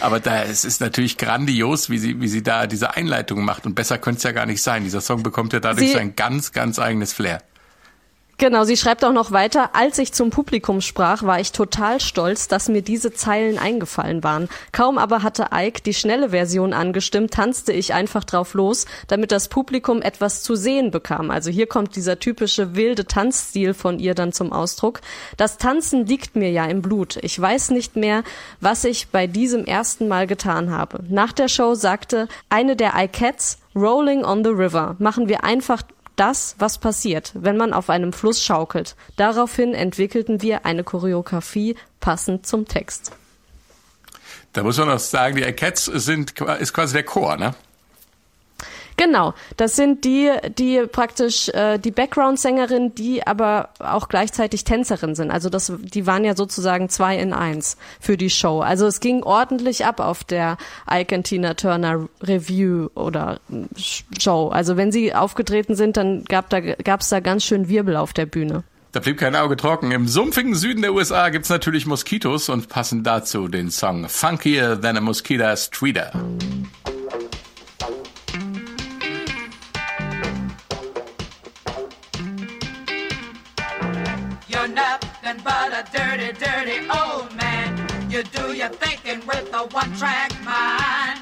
Aber 0.00 0.20
da 0.20 0.42
es 0.42 0.64
ist 0.64 0.80
natürlich 0.80 1.18
grandios, 1.18 1.90
wie 1.90 1.98
sie, 1.98 2.20
wie 2.20 2.28
sie 2.28 2.42
da 2.42 2.66
diese 2.66 2.94
Einleitung 2.96 3.44
macht. 3.44 3.66
Und 3.66 3.74
besser 3.74 3.98
könnte 3.98 4.18
es 4.18 4.22
ja 4.24 4.32
gar 4.32 4.46
nicht 4.46 4.62
sein. 4.62 4.84
Dieser 4.84 5.00
Song 5.00 5.22
bekommt 5.22 5.52
ja 5.52 5.60
dadurch 5.60 5.88
Sie- 5.88 5.94
sein 5.94 6.14
ganz, 6.16 6.52
ganz 6.52 6.78
eigenes 6.78 7.12
Flair. 7.12 7.42
Genau, 8.38 8.64
sie 8.64 8.76
schreibt 8.76 9.02
auch 9.02 9.14
noch 9.14 9.32
weiter, 9.32 9.70
als 9.74 9.96
ich 9.96 10.12
zum 10.12 10.28
Publikum 10.28 10.82
sprach, 10.82 11.22
war 11.22 11.40
ich 11.40 11.52
total 11.52 12.00
stolz, 12.00 12.48
dass 12.48 12.68
mir 12.68 12.82
diese 12.82 13.14
Zeilen 13.14 13.56
eingefallen 13.56 14.22
waren. 14.22 14.50
Kaum 14.72 14.98
aber 14.98 15.22
hatte 15.22 15.46
Ike 15.54 15.80
die 15.82 15.94
schnelle 15.94 16.30
Version 16.30 16.74
angestimmt, 16.74 17.30
tanzte 17.30 17.72
ich 17.72 17.94
einfach 17.94 18.24
drauf 18.24 18.52
los, 18.52 18.84
damit 19.06 19.32
das 19.32 19.48
Publikum 19.48 20.02
etwas 20.02 20.42
zu 20.42 20.54
sehen 20.54 20.90
bekam. 20.90 21.30
Also 21.30 21.50
hier 21.50 21.66
kommt 21.66 21.96
dieser 21.96 22.18
typische 22.18 22.76
wilde 22.76 23.06
Tanzstil 23.06 23.72
von 23.72 23.98
ihr 23.98 24.14
dann 24.14 24.32
zum 24.32 24.52
Ausdruck. 24.52 25.00
Das 25.38 25.56
Tanzen 25.56 26.04
liegt 26.04 26.36
mir 26.36 26.50
ja 26.50 26.66
im 26.66 26.82
Blut. 26.82 27.16
Ich 27.22 27.40
weiß 27.40 27.70
nicht 27.70 27.96
mehr, 27.96 28.22
was 28.60 28.84
ich 28.84 29.08
bei 29.08 29.26
diesem 29.26 29.64
ersten 29.64 30.08
Mal 30.08 30.26
getan 30.26 30.70
habe. 30.70 31.02
Nach 31.08 31.32
der 31.32 31.48
Show 31.48 31.74
sagte 31.74 32.28
eine 32.50 32.76
der 32.76 32.92
Ikettes, 32.96 33.56
Rolling 33.74 34.24
on 34.24 34.44
the 34.44 34.50
River. 34.50 34.96
Machen 34.98 35.28
wir 35.28 35.44
einfach 35.44 35.82
das, 36.16 36.56
was 36.58 36.78
passiert, 36.78 37.32
wenn 37.34 37.56
man 37.56 37.72
auf 37.72 37.90
einem 37.90 38.12
Fluss 38.12 38.42
schaukelt. 38.42 38.96
Daraufhin 39.16 39.74
entwickelten 39.74 40.42
wir 40.42 40.66
eine 40.66 40.84
Choreografie 40.84 41.76
passend 42.00 42.46
zum 42.46 42.66
Text. 42.66 43.12
Da 44.52 44.62
muss 44.62 44.78
man 44.78 44.88
noch 44.88 44.98
sagen, 44.98 45.36
die 45.36 45.42
Cats 45.52 45.84
sind 45.84 46.40
ist 46.40 46.72
quasi 46.72 46.94
der 46.94 47.04
Chor, 47.04 47.36
ne? 47.36 47.54
Genau, 48.96 49.34
das 49.58 49.76
sind 49.76 50.04
die, 50.04 50.30
die 50.56 50.86
praktisch 50.90 51.50
äh, 51.50 51.78
die 51.78 51.90
Background-Sängerin, 51.90 52.94
die 52.94 53.26
aber 53.26 53.68
auch 53.78 54.08
gleichzeitig 54.08 54.64
Tänzerin 54.64 55.14
sind. 55.14 55.30
Also 55.30 55.50
das, 55.50 55.70
die 55.78 56.06
waren 56.06 56.24
ja 56.24 56.34
sozusagen 56.34 56.88
zwei 56.88 57.18
in 57.18 57.34
eins 57.34 57.76
für 58.00 58.16
die 58.16 58.30
Show. 58.30 58.60
Also 58.60 58.86
es 58.86 59.00
ging 59.00 59.22
ordentlich 59.22 59.84
ab 59.84 60.00
auf 60.00 60.24
der 60.24 60.56
Ike 60.90 61.22
Tina 61.22 61.54
Turner 61.54 62.08
Review 62.22 62.88
oder 62.94 63.40
Show. 64.18 64.48
Also 64.48 64.76
wenn 64.76 64.92
sie 64.92 65.14
aufgetreten 65.14 65.74
sind, 65.74 65.96
dann 65.96 66.24
gab 66.24 66.48
da 66.50 66.60
gab's 66.60 67.10
da 67.10 67.20
ganz 67.20 67.44
schön 67.44 67.68
Wirbel 67.68 67.96
auf 67.96 68.12
der 68.12 68.26
Bühne. 68.26 68.64
Da 68.92 69.00
blieb 69.00 69.18
kein 69.18 69.36
Auge 69.36 69.56
trocken. 69.56 69.90
Im 69.90 70.08
sumpfigen 70.08 70.54
Süden 70.54 70.80
der 70.80 70.94
USA 70.94 71.28
gibt's 71.28 71.50
natürlich 71.50 71.84
Moskitos 71.84 72.48
und 72.48 72.70
passen 72.70 73.02
dazu 73.02 73.48
den 73.48 73.70
Song 73.70 74.08
Funkier 74.08 74.80
Than 74.80 74.96
a 74.96 75.00
Mosquito's 75.02 75.68
Tweeter. 75.70 76.12
Dirty, 85.92 86.32
dirty 86.32 86.78
old 86.90 87.34
man. 87.36 88.10
You 88.10 88.22
do 88.22 88.52
your 88.52 88.68
thinking 88.68 89.26
with 89.26 89.52
a 89.52 89.66
one-track 89.66 90.32
mind. 90.44 91.20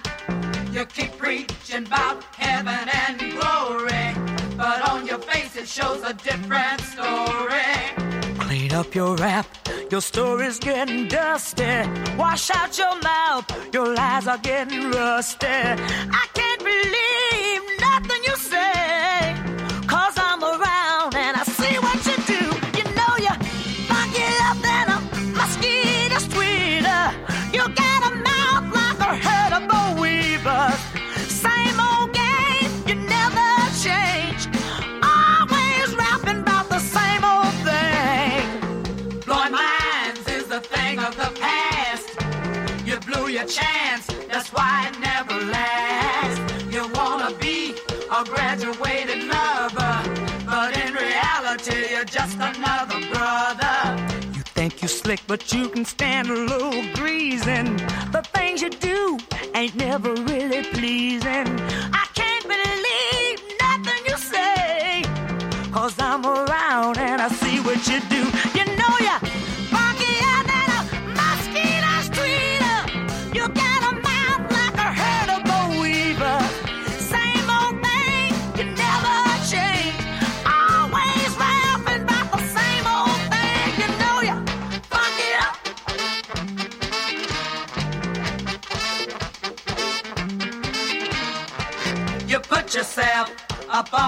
You 0.74 0.84
keep 0.86 1.16
preaching 1.18 1.86
about 1.86 2.22
heaven 2.36 2.88
and 3.02 3.18
glory, 3.18 4.56
but 4.56 4.88
on 4.90 5.06
your 5.06 5.18
face 5.18 5.56
it 5.56 5.68
shows 5.68 6.02
a 6.02 6.14
different 6.14 6.80
story. 6.80 8.38
Clean 8.38 8.72
up 8.72 8.94
your 8.94 9.16
rap, 9.16 9.46
your 9.90 10.00
story's 10.00 10.58
getting 10.58 11.08
dusty. 11.08 11.82
Wash 12.16 12.50
out 12.50 12.76
your 12.76 12.98
mouth, 13.00 13.46
your 13.72 13.94
lies 13.94 14.26
are 14.26 14.38
getting 14.38 14.90
rusty. 14.90 15.46
I 15.46 16.26
can't 16.34 16.62
believe 16.62 17.33
slick, 55.04 55.20
but 55.26 55.52
you 55.52 55.68
can 55.68 55.84
stand 55.84 56.30
a 56.30 56.34
little 56.34 56.82
greasing. 56.94 57.76
The 58.16 58.22
things 58.34 58.62
you 58.62 58.70
do 58.70 59.18
ain't 59.54 59.74
never 59.76 60.14
really 60.14 60.62
pleasing. 60.76 61.46
I 62.02 62.06
can't 62.14 62.46
believe 62.54 63.38
nothing 63.64 64.02
you 64.08 64.16
say, 64.16 65.04
cause 65.72 65.94
I'm 65.98 66.24
around 66.24 66.96
and 66.98 67.20
I 67.20 67.28
see 67.28 67.60
what 67.60 67.86
you 67.86 68.00
do. 68.08 68.33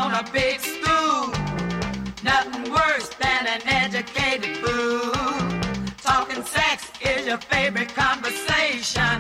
On 0.02 0.12
a 0.12 0.24
big 0.32 0.60
stool. 0.60 1.22
Nothing 2.22 2.66
worse 2.70 3.08
than 3.22 3.42
an 3.54 3.62
educated 3.84 4.54
fool. 4.62 5.12
Talking 6.08 6.42
sex 6.44 6.76
is 7.00 7.26
your 7.26 7.38
favorite 7.38 7.92
conversation, 8.04 9.14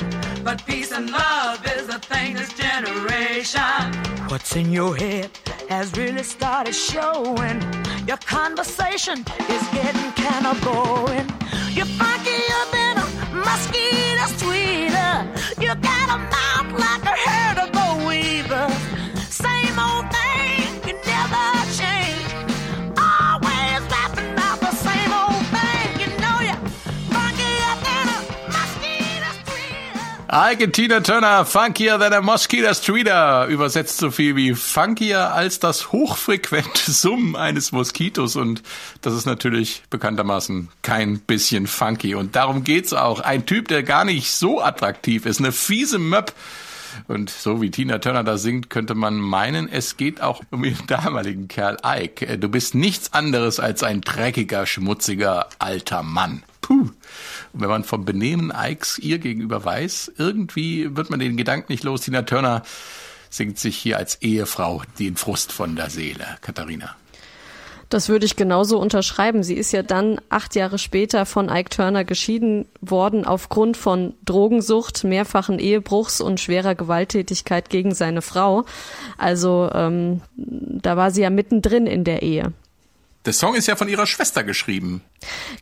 but 0.44 0.56
peace 0.66 0.92
and 0.92 1.10
love 1.10 1.58
is 1.76 1.86
the 1.92 1.98
thing 2.10 2.34
this 2.34 2.52
generation. 2.64 3.82
What's 4.30 4.54
in 4.54 4.70
your 4.70 4.96
head 4.96 5.30
has 5.68 5.96
really 5.96 6.22
started 6.36 6.74
showing. 6.74 7.58
Your 8.10 8.20
conversation 8.38 9.18
is 9.54 9.62
getting 9.78 10.10
kind 10.24 10.46
of 10.50 10.56
boring. 10.66 11.28
You're 11.76 11.92
funkier 12.00 12.62
than 12.76 12.94
a 13.04 13.06
mosquito 13.46 14.26
sweeter. 14.40 15.12
You 15.62 15.68
got 15.90 16.08
a 16.16 16.18
mouth 16.34 16.70
like 16.84 17.04
a 17.14 17.16
herd 17.26 17.58
of 17.64 17.76
weavers. 18.06 18.76
Same 19.28 19.78
old 19.78 20.06
thing, 20.16 20.45
Ike 30.28 30.72
Tina 30.72 31.00
Turner, 31.00 31.44
funkier 31.44 31.98
than 31.98 32.12
a 32.12 32.20
mosquito 32.20 32.74
streeter. 32.74 33.46
Übersetzt 33.46 33.98
so 33.98 34.10
viel 34.10 34.34
wie 34.34 34.54
funkier 34.54 35.32
als 35.32 35.60
das 35.60 35.92
hochfrequente 35.92 36.90
Summen 36.90 37.36
eines 37.36 37.70
Moskitos. 37.70 38.34
Und 38.34 38.62
das 39.02 39.14
ist 39.14 39.26
natürlich 39.26 39.84
bekanntermaßen 39.88 40.68
kein 40.82 41.20
bisschen 41.20 41.68
funky. 41.68 42.16
Und 42.16 42.34
darum 42.34 42.64
geht's 42.64 42.92
auch. 42.92 43.20
Ein 43.20 43.46
Typ, 43.46 43.68
der 43.68 43.84
gar 43.84 44.04
nicht 44.04 44.32
so 44.32 44.60
attraktiv 44.60 45.26
ist. 45.26 45.38
Eine 45.38 45.52
fiese 45.52 46.00
Möb 46.00 46.32
und 47.06 47.30
so 47.30 47.62
wie 47.62 47.70
Tina 47.70 47.98
Turner 47.98 48.24
da 48.24 48.36
singt, 48.36 48.68
könnte 48.68 48.96
man 48.96 49.20
meinen, 49.20 49.68
es 49.68 49.96
geht 49.96 50.20
auch 50.20 50.42
um 50.50 50.64
ihren 50.64 50.86
damaligen 50.88 51.46
Kerl 51.46 51.76
Ike. 51.84 52.36
Du 52.38 52.48
bist 52.48 52.74
nichts 52.74 53.12
anderes 53.12 53.60
als 53.60 53.84
ein 53.84 54.00
dreckiger, 54.00 54.66
schmutziger, 54.66 55.46
alter 55.60 56.02
Mann. 56.02 56.42
Puh. 56.62 56.90
Wenn 57.58 57.68
man 57.68 57.84
vom 57.84 58.04
Benehmen 58.04 58.52
Ikes 58.54 58.98
ihr 58.98 59.18
gegenüber 59.18 59.64
weiß, 59.64 60.12
irgendwie 60.18 60.94
wird 60.96 61.10
man 61.10 61.20
den 61.20 61.36
Gedanken 61.36 61.72
nicht 61.72 61.84
los. 61.84 62.02
Tina 62.02 62.22
Turner 62.22 62.62
singt 63.30 63.58
sich 63.58 63.76
hier 63.76 63.96
als 63.96 64.16
Ehefrau 64.22 64.82
den 64.98 65.16
Frust 65.16 65.52
von 65.52 65.76
der 65.76 65.90
Seele. 65.90 66.26
Katharina. 66.40 66.96
Das 67.88 68.08
würde 68.08 68.26
ich 68.26 68.34
genauso 68.34 68.80
unterschreiben. 68.80 69.44
Sie 69.44 69.54
ist 69.54 69.70
ja 69.72 69.82
dann 69.82 70.20
acht 70.28 70.56
Jahre 70.56 70.78
später 70.78 71.24
von 71.24 71.48
Ike 71.48 71.70
Turner 71.70 72.04
geschieden 72.04 72.66
worden 72.80 73.24
aufgrund 73.24 73.76
von 73.76 74.14
Drogensucht, 74.24 75.04
mehrfachen 75.04 75.60
Ehebruchs 75.60 76.20
und 76.20 76.40
schwerer 76.40 76.74
Gewalttätigkeit 76.74 77.70
gegen 77.70 77.94
seine 77.94 78.22
Frau. 78.22 78.64
Also 79.18 79.70
ähm, 79.72 80.20
da 80.36 80.96
war 80.96 81.12
sie 81.12 81.22
ja 81.22 81.30
mittendrin 81.30 81.86
in 81.86 82.02
der 82.02 82.22
Ehe. 82.22 82.52
Der 83.26 83.32
Song 83.32 83.56
ist 83.56 83.66
ja 83.66 83.74
von 83.74 83.88
ihrer 83.88 84.06
Schwester 84.06 84.44
geschrieben. 84.44 85.02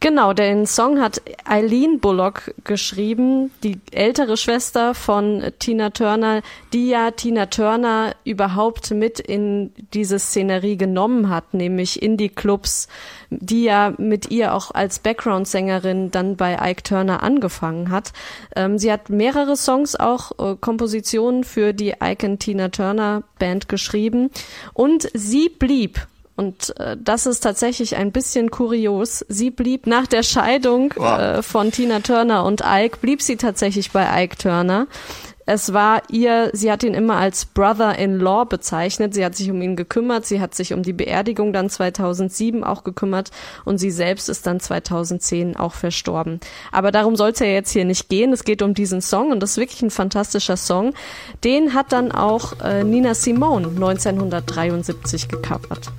Genau, 0.00 0.34
den 0.34 0.66
Song 0.66 1.00
hat 1.00 1.22
Eileen 1.46 1.98
Bullock 1.98 2.52
geschrieben, 2.62 3.52
die 3.62 3.80
ältere 3.90 4.36
Schwester 4.36 4.94
von 4.94 5.42
Tina 5.58 5.88
Turner, 5.88 6.42
die 6.74 6.90
ja 6.90 7.10
Tina 7.12 7.46
Turner 7.46 8.14
überhaupt 8.24 8.90
mit 8.90 9.18
in 9.18 9.72
diese 9.94 10.18
Szenerie 10.18 10.76
genommen 10.76 11.30
hat, 11.30 11.54
nämlich 11.54 12.02
in 12.02 12.18
die 12.18 12.28
Clubs, 12.28 12.86
die 13.30 13.64
ja 13.64 13.94
mit 13.96 14.30
ihr 14.30 14.52
auch 14.52 14.70
als 14.72 14.98
Background-Sängerin 14.98 16.10
dann 16.10 16.36
bei 16.36 16.58
Ike 16.60 16.82
Turner 16.82 17.22
angefangen 17.22 17.90
hat. 17.90 18.12
Ähm, 18.56 18.78
sie 18.78 18.92
hat 18.92 19.08
mehrere 19.08 19.56
Songs, 19.56 19.96
auch 19.96 20.32
äh, 20.38 20.56
Kompositionen 20.60 21.44
für 21.44 21.72
die 21.72 21.94
Ike 22.02 22.36
Tina 22.36 22.68
Turner 22.68 23.22
Band 23.38 23.70
geschrieben 23.70 24.30
und 24.74 25.08
sie 25.14 25.48
blieb 25.48 26.06
Und 26.36 26.78
äh, 26.80 26.96
das 26.98 27.26
ist 27.26 27.40
tatsächlich 27.40 27.96
ein 27.96 28.10
bisschen 28.10 28.50
kurios. 28.50 29.24
Sie 29.28 29.50
blieb 29.50 29.86
nach 29.86 30.06
der 30.06 30.22
Scheidung 30.22 30.92
wow. 30.96 31.18
äh, 31.18 31.42
von 31.42 31.70
Tina 31.70 32.00
Turner 32.00 32.44
und 32.44 32.62
Ike, 32.66 32.98
blieb 33.00 33.22
sie 33.22 33.36
tatsächlich 33.36 33.92
bei 33.92 34.24
Ike 34.24 34.36
Turner. 34.36 34.86
Es 35.46 35.72
war 35.72 36.02
ihr, 36.10 36.50
sie 36.52 36.70
hat 36.70 36.82
ihn 36.82 36.94
immer 36.94 37.16
als 37.16 37.44
Brother-in-Law 37.44 38.44
bezeichnet. 38.44 39.14
Sie 39.14 39.24
hat 39.24 39.34
sich 39.34 39.50
um 39.50 39.60
ihn 39.60 39.76
gekümmert. 39.76 40.26
Sie 40.26 40.40
hat 40.40 40.54
sich 40.54 40.72
um 40.72 40.82
die 40.82 40.92
Beerdigung 40.92 41.52
dann 41.52 41.68
2007 41.68 42.64
auch 42.64 42.84
gekümmert 42.84 43.30
und 43.64 43.78
sie 43.78 43.90
selbst 43.90 44.28
ist 44.28 44.46
dann 44.46 44.60
2010 44.60 45.56
auch 45.56 45.74
verstorben. 45.74 46.40
Aber 46.72 46.90
darum 46.92 47.16
soll 47.16 47.30
es 47.30 47.38
ja 47.38 47.46
jetzt 47.46 47.72
hier 47.72 47.84
nicht 47.84 48.08
gehen. 48.08 48.32
Es 48.32 48.44
geht 48.44 48.62
um 48.62 48.74
diesen 48.74 49.00
Song 49.00 49.30
und 49.30 49.40
das 49.40 49.52
ist 49.52 49.58
wirklich 49.58 49.82
ein 49.82 49.90
fantastischer 49.90 50.56
Song. 50.56 50.94
Den 51.42 51.74
hat 51.74 51.92
dann 51.92 52.12
auch 52.12 52.60
äh, 52.60 52.84
Nina 52.84 53.14
Simone 53.14 53.66
1973 53.66 55.28
gecovert. 55.28 55.90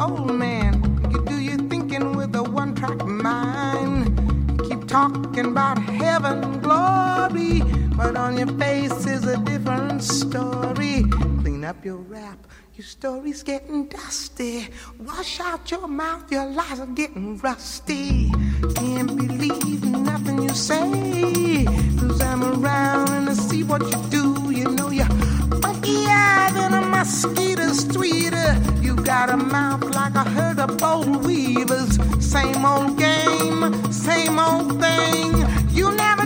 Old 0.00 0.34
man. 0.34 0.74
You 1.10 1.24
do 1.24 1.38
your 1.38 1.58
thinking 1.68 2.16
with 2.16 2.34
a 2.34 2.42
one 2.42 2.74
track 2.74 3.04
mind. 3.04 4.18
You 4.50 4.68
keep 4.68 4.88
talking 4.88 5.46
about 5.46 5.78
heaven, 5.78 6.60
glory, 6.60 7.60
but 7.96 8.16
on 8.16 8.38
your 8.38 8.52
face 8.58 9.06
is 9.06 9.26
a 9.26 9.36
different 9.38 10.02
story. 10.02 11.04
Clean 11.42 11.64
up 11.64 11.84
your 11.84 11.96
rap. 11.96 12.38
Your 12.74 12.86
story's 12.86 13.42
getting 13.42 13.88
dusty. 13.88 14.68
Wash 15.00 15.40
out 15.40 15.70
your 15.70 15.88
mouth, 15.88 16.30
your 16.30 16.46
lies 16.46 16.80
are 16.80 16.86
getting 16.86 17.36
rusty. 17.38 18.30
Can't 18.74 19.16
believe 19.16 19.84
nothing 19.84 20.42
you 20.42 20.50
say. 20.50 21.64
Cause 21.98 22.20
I'm 22.22 22.42
around 22.44 23.10
and 23.10 23.28
I 23.28 23.34
see 23.34 23.64
what 23.64 23.82
you 23.82 24.10
do. 24.10 24.17
Mosquito's 26.98 27.84
tweeter. 27.84 28.58
You 28.82 28.96
got 28.96 29.30
a 29.30 29.36
mouth 29.36 29.84
like 29.94 30.16
a 30.16 30.28
herd 30.30 30.58
of 30.58 30.76
bold 30.78 31.24
weavers. 31.24 31.96
Same 32.18 32.64
old 32.64 32.98
game, 32.98 33.92
same 33.92 34.36
old 34.40 34.80
thing. 34.80 35.46
You 35.70 35.94
never 35.94 36.17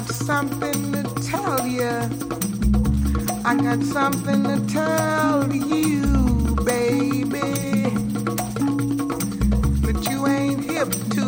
got 0.00 0.08
something 0.08 0.92
to 0.92 1.02
tell 1.22 1.64
you. 1.68 1.88
I 3.44 3.54
got 3.54 3.80
something 3.84 4.42
to 4.42 4.56
tell 4.66 5.52
you, 5.54 6.56
baby. 6.64 7.52
That 9.84 9.98
you 10.10 10.26
ain't 10.26 10.64
hip 10.64 10.90
to, 11.14 11.26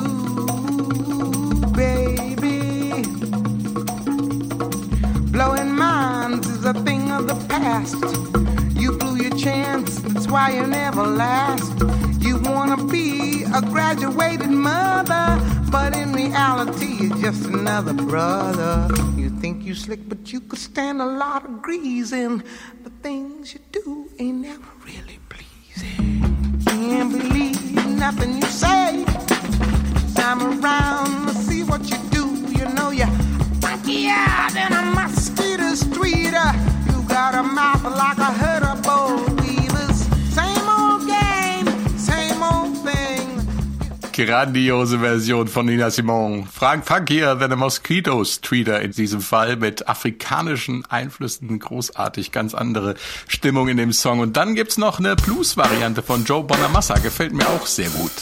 baby. 1.76 3.04
Blowing 5.30 5.70
minds 5.70 6.48
is 6.48 6.64
a 6.64 6.74
thing 6.74 7.12
of 7.12 7.28
the 7.28 7.36
past. 7.48 8.02
You 8.74 8.98
blew 8.98 9.16
your 9.16 9.36
chance, 9.38 10.00
that's 10.00 10.26
why 10.26 10.50
you 10.56 10.66
never 10.66 11.04
last. 11.06 11.72
You 12.20 12.40
wanna 12.40 12.84
be 12.84 13.44
a 13.44 13.60
graduated 13.60 14.50
mother 14.50 15.40
but 15.70 15.94
in 15.96 16.05
reality, 16.56 17.08
just 17.20 17.44
another 17.46 17.92
brother. 17.92 18.88
You 19.16 19.30
think 19.40 19.64
you 19.64 19.74
slick, 19.74 20.08
but 20.08 20.32
you 20.32 20.40
could 20.40 20.58
stand 20.58 21.02
a 21.02 21.04
lot 21.04 21.44
of 21.44 21.62
greasing. 21.62 22.42
The 22.82 22.90
things 23.02 23.54
you 23.54 23.60
do 23.72 24.08
ain't 24.18 24.38
never 24.38 24.64
really 24.84 25.18
pleasing. 25.28 26.62
Can't 26.66 27.12
believe 27.12 27.86
nothing 27.86 28.36
you 28.36 28.48
say. 28.48 29.04
I'm 30.18 30.42
around 30.42 31.28
to 31.28 31.34
see 31.34 31.62
what 31.62 31.88
you 31.90 31.98
do. 32.10 32.24
You 32.58 32.66
know 32.74 32.90
you're 32.90 33.06
funkier 33.60 34.50
than 34.52 34.72
a 34.72 34.82
mosquito 34.94 35.74
streeter. 35.74 36.48
You 36.86 37.02
got 37.08 37.34
a 37.34 37.42
mouth 37.42 37.84
like 37.84 38.18
a 38.18 38.32
herd 38.32 38.65
Grandiose 44.16 45.00
Version 45.00 45.46
von 45.46 45.66
Nina 45.66 45.90
Simone. 45.90 46.46
Frank 46.50 46.86
Funkier 46.86 47.38
than 47.38 47.52
a 47.52 47.56
Mosquitoes 47.56 48.40
Tweeter 48.40 48.80
in 48.80 48.92
diesem 48.92 49.20
Fall 49.20 49.56
mit 49.56 49.88
afrikanischen 49.88 50.86
Einflüssen. 50.86 51.58
Großartig, 51.58 52.32
ganz 52.32 52.54
andere 52.54 52.94
Stimmung 53.28 53.68
in 53.68 53.76
dem 53.76 53.92
Song. 53.92 54.20
Und 54.20 54.38
dann 54.38 54.54
gibt's 54.54 54.78
noch 54.78 54.98
eine 54.98 55.16
Blues-Variante 55.16 56.02
von 56.02 56.24
Joe 56.24 56.44
Bonamassa. 56.44 56.94
Gefällt 56.94 57.34
mir 57.34 57.46
auch 57.46 57.66
sehr 57.66 57.90
gut. 57.90 58.12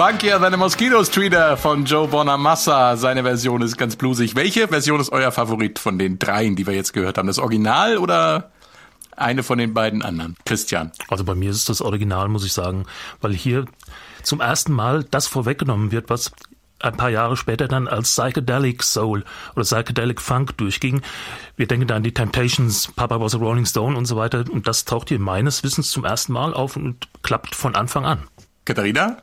Funkier 0.00 0.40
than 0.40 0.54
a 0.54 0.56
Mosquito 0.56 1.04
Streeter 1.04 1.58
von 1.58 1.84
Joe 1.84 2.08
Bonamassa. 2.08 2.96
Seine 2.96 3.22
Version 3.22 3.60
ist 3.60 3.76
ganz 3.76 3.96
bluesig. 3.96 4.34
Welche 4.34 4.66
Version 4.66 4.98
ist 4.98 5.12
euer 5.12 5.30
Favorit 5.30 5.78
von 5.78 5.98
den 5.98 6.18
dreien, 6.18 6.56
die 6.56 6.66
wir 6.66 6.72
jetzt 6.72 6.94
gehört 6.94 7.18
haben? 7.18 7.26
Das 7.26 7.38
Original 7.38 7.98
oder 7.98 8.50
eine 9.14 9.42
von 9.42 9.58
den 9.58 9.74
beiden 9.74 10.00
anderen? 10.00 10.36
Christian. 10.46 10.90
Also 11.08 11.24
bei 11.24 11.34
mir 11.34 11.50
ist 11.50 11.58
es 11.58 11.64
das 11.66 11.82
Original, 11.82 12.28
muss 12.28 12.46
ich 12.46 12.54
sagen, 12.54 12.86
weil 13.20 13.34
hier 13.34 13.66
zum 14.22 14.40
ersten 14.40 14.72
Mal 14.72 15.04
das 15.04 15.26
vorweggenommen 15.26 15.92
wird, 15.92 16.08
was 16.08 16.32
ein 16.78 16.96
paar 16.96 17.10
Jahre 17.10 17.36
später 17.36 17.68
dann 17.68 17.86
als 17.86 18.08
Psychedelic 18.08 18.82
Soul 18.82 19.22
oder 19.54 19.64
Psychedelic 19.64 20.22
Funk 20.22 20.56
durchging. 20.56 21.02
Wir 21.56 21.66
denken 21.66 21.86
da 21.86 21.96
an 21.96 22.04
die 22.04 22.14
Temptations, 22.14 22.90
Papa 22.96 23.20
was 23.20 23.34
a 23.34 23.38
Rolling 23.38 23.66
Stone 23.66 23.98
und 23.98 24.06
so 24.06 24.16
weiter. 24.16 24.46
Und 24.50 24.66
das 24.66 24.86
taucht 24.86 25.10
hier 25.10 25.18
meines 25.18 25.62
Wissens 25.62 25.90
zum 25.90 26.06
ersten 26.06 26.32
Mal 26.32 26.54
auf 26.54 26.76
und 26.76 27.06
klappt 27.22 27.54
von 27.54 27.74
Anfang 27.74 28.06
an. 28.06 28.20
Katharina? 28.64 29.18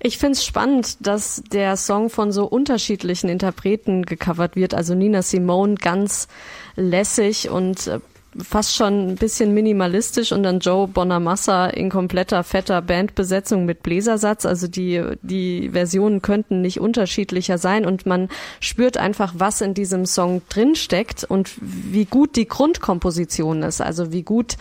Ich 0.00 0.18
finde 0.18 0.32
es 0.32 0.44
spannend, 0.44 0.96
dass 1.00 1.42
der 1.50 1.76
Song 1.76 2.10
von 2.10 2.32
so 2.32 2.46
unterschiedlichen 2.46 3.28
Interpreten 3.28 4.04
gecovert 4.04 4.56
wird. 4.56 4.74
Also 4.74 4.94
Nina 4.94 5.22
Simone 5.22 5.76
ganz 5.76 6.28
lässig 6.76 7.48
und 7.48 7.86
äh, 7.86 8.00
fast 8.42 8.74
schon 8.74 9.08
ein 9.08 9.14
bisschen 9.16 9.54
minimalistisch 9.54 10.32
und 10.32 10.42
dann 10.42 10.60
Joe 10.60 10.88
Bonamassa 10.88 11.66
in 11.66 11.90
kompletter 11.90 12.44
fetter 12.44 12.82
Bandbesetzung 12.82 13.64
mit 13.64 13.82
Bläsersatz. 13.82 14.46
Also 14.46 14.68
die, 14.68 15.02
die 15.22 15.70
Versionen 15.70 16.22
könnten 16.22 16.60
nicht 16.60 16.80
unterschiedlicher 16.80 17.58
sein 17.58 17.86
und 17.86 18.06
man 18.06 18.28
spürt 18.60 18.96
einfach, 18.96 19.34
was 19.36 19.60
in 19.60 19.74
diesem 19.74 20.06
Song 20.06 20.42
drinsteckt 20.48 21.24
und 21.24 21.52
wie 21.60 22.04
gut 22.04 22.36
die 22.36 22.48
Grundkomposition 22.48 23.62
ist. 23.62 23.80
Also 23.80 24.12
wie 24.12 24.22
gut 24.22 24.56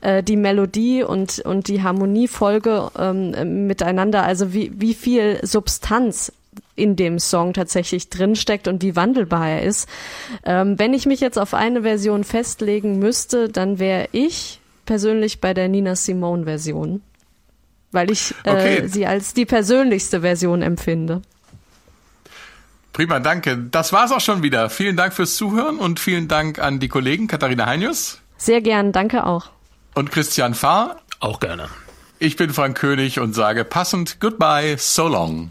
äh, 0.00 0.22
die 0.22 0.36
Melodie 0.36 1.02
und, 1.02 1.40
und 1.40 1.68
die 1.68 1.82
Harmoniefolge 1.82 2.90
ähm, 2.98 3.66
miteinander, 3.66 4.24
also 4.24 4.52
wie, 4.52 4.72
wie 4.76 4.94
viel 4.94 5.40
Substanz 5.42 6.32
in 6.80 6.96
dem 6.96 7.18
Song 7.18 7.52
tatsächlich 7.52 8.08
drinsteckt 8.08 8.68
und 8.68 8.82
wie 8.82 8.96
wandelbar 8.96 9.48
er 9.48 9.62
ist. 9.62 9.88
Ähm, 10.44 10.78
wenn 10.78 10.94
ich 10.94 11.06
mich 11.06 11.20
jetzt 11.20 11.38
auf 11.38 11.54
eine 11.54 11.82
Version 11.82 12.24
festlegen 12.24 12.98
müsste, 12.98 13.48
dann 13.48 13.78
wäre 13.78 14.08
ich 14.12 14.60
persönlich 14.86 15.40
bei 15.40 15.54
der 15.54 15.68
Nina 15.68 15.94
Simone 15.94 16.44
Version, 16.44 17.02
weil 17.92 18.10
ich 18.10 18.34
äh, 18.44 18.50
okay. 18.50 18.88
sie 18.88 19.06
als 19.06 19.34
die 19.34 19.46
persönlichste 19.46 20.22
Version 20.22 20.62
empfinde. 20.62 21.22
Prima, 22.92 23.20
danke. 23.20 23.56
Das 23.56 23.92
war's 23.92 24.10
auch 24.10 24.20
schon 24.20 24.42
wieder. 24.42 24.68
Vielen 24.68 24.96
Dank 24.96 25.14
fürs 25.14 25.36
Zuhören 25.36 25.78
und 25.78 26.00
vielen 26.00 26.26
Dank 26.26 26.58
an 26.58 26.80
die 26.80 26.88
Kollegen 26.88 27.28
Katharina 27.28 27.66
Heinius. 27.66 28.18
Sehr 28.36 28.60
gern, 28.60 28.92
danke 28.92 29.26
auch. 29.26 29.50
Und 29.94 30.10
Christian 30.10 30.54
Fahr. 30.54 31.00
Auch 31.20 31.38
gerne. 31.38 31.68
Ich 32.18 32.36
bin 32.36 32.50
Frank 32.50 32.76
König 32.76 33.20
und 33.20 33.34
sage 33.34 33.64
passend 33.64 34.20
Goodbye, 34.20 34.76
so 34.78 35.08
long. 35.08 35.50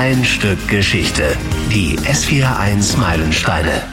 Ein 0.00 0.24
Stück 0.24 0.66
Geschichte. 0.66 1.36
Die 1.70 1.98
S41 1.98 2.96
Meilensteine. 2.96 3.89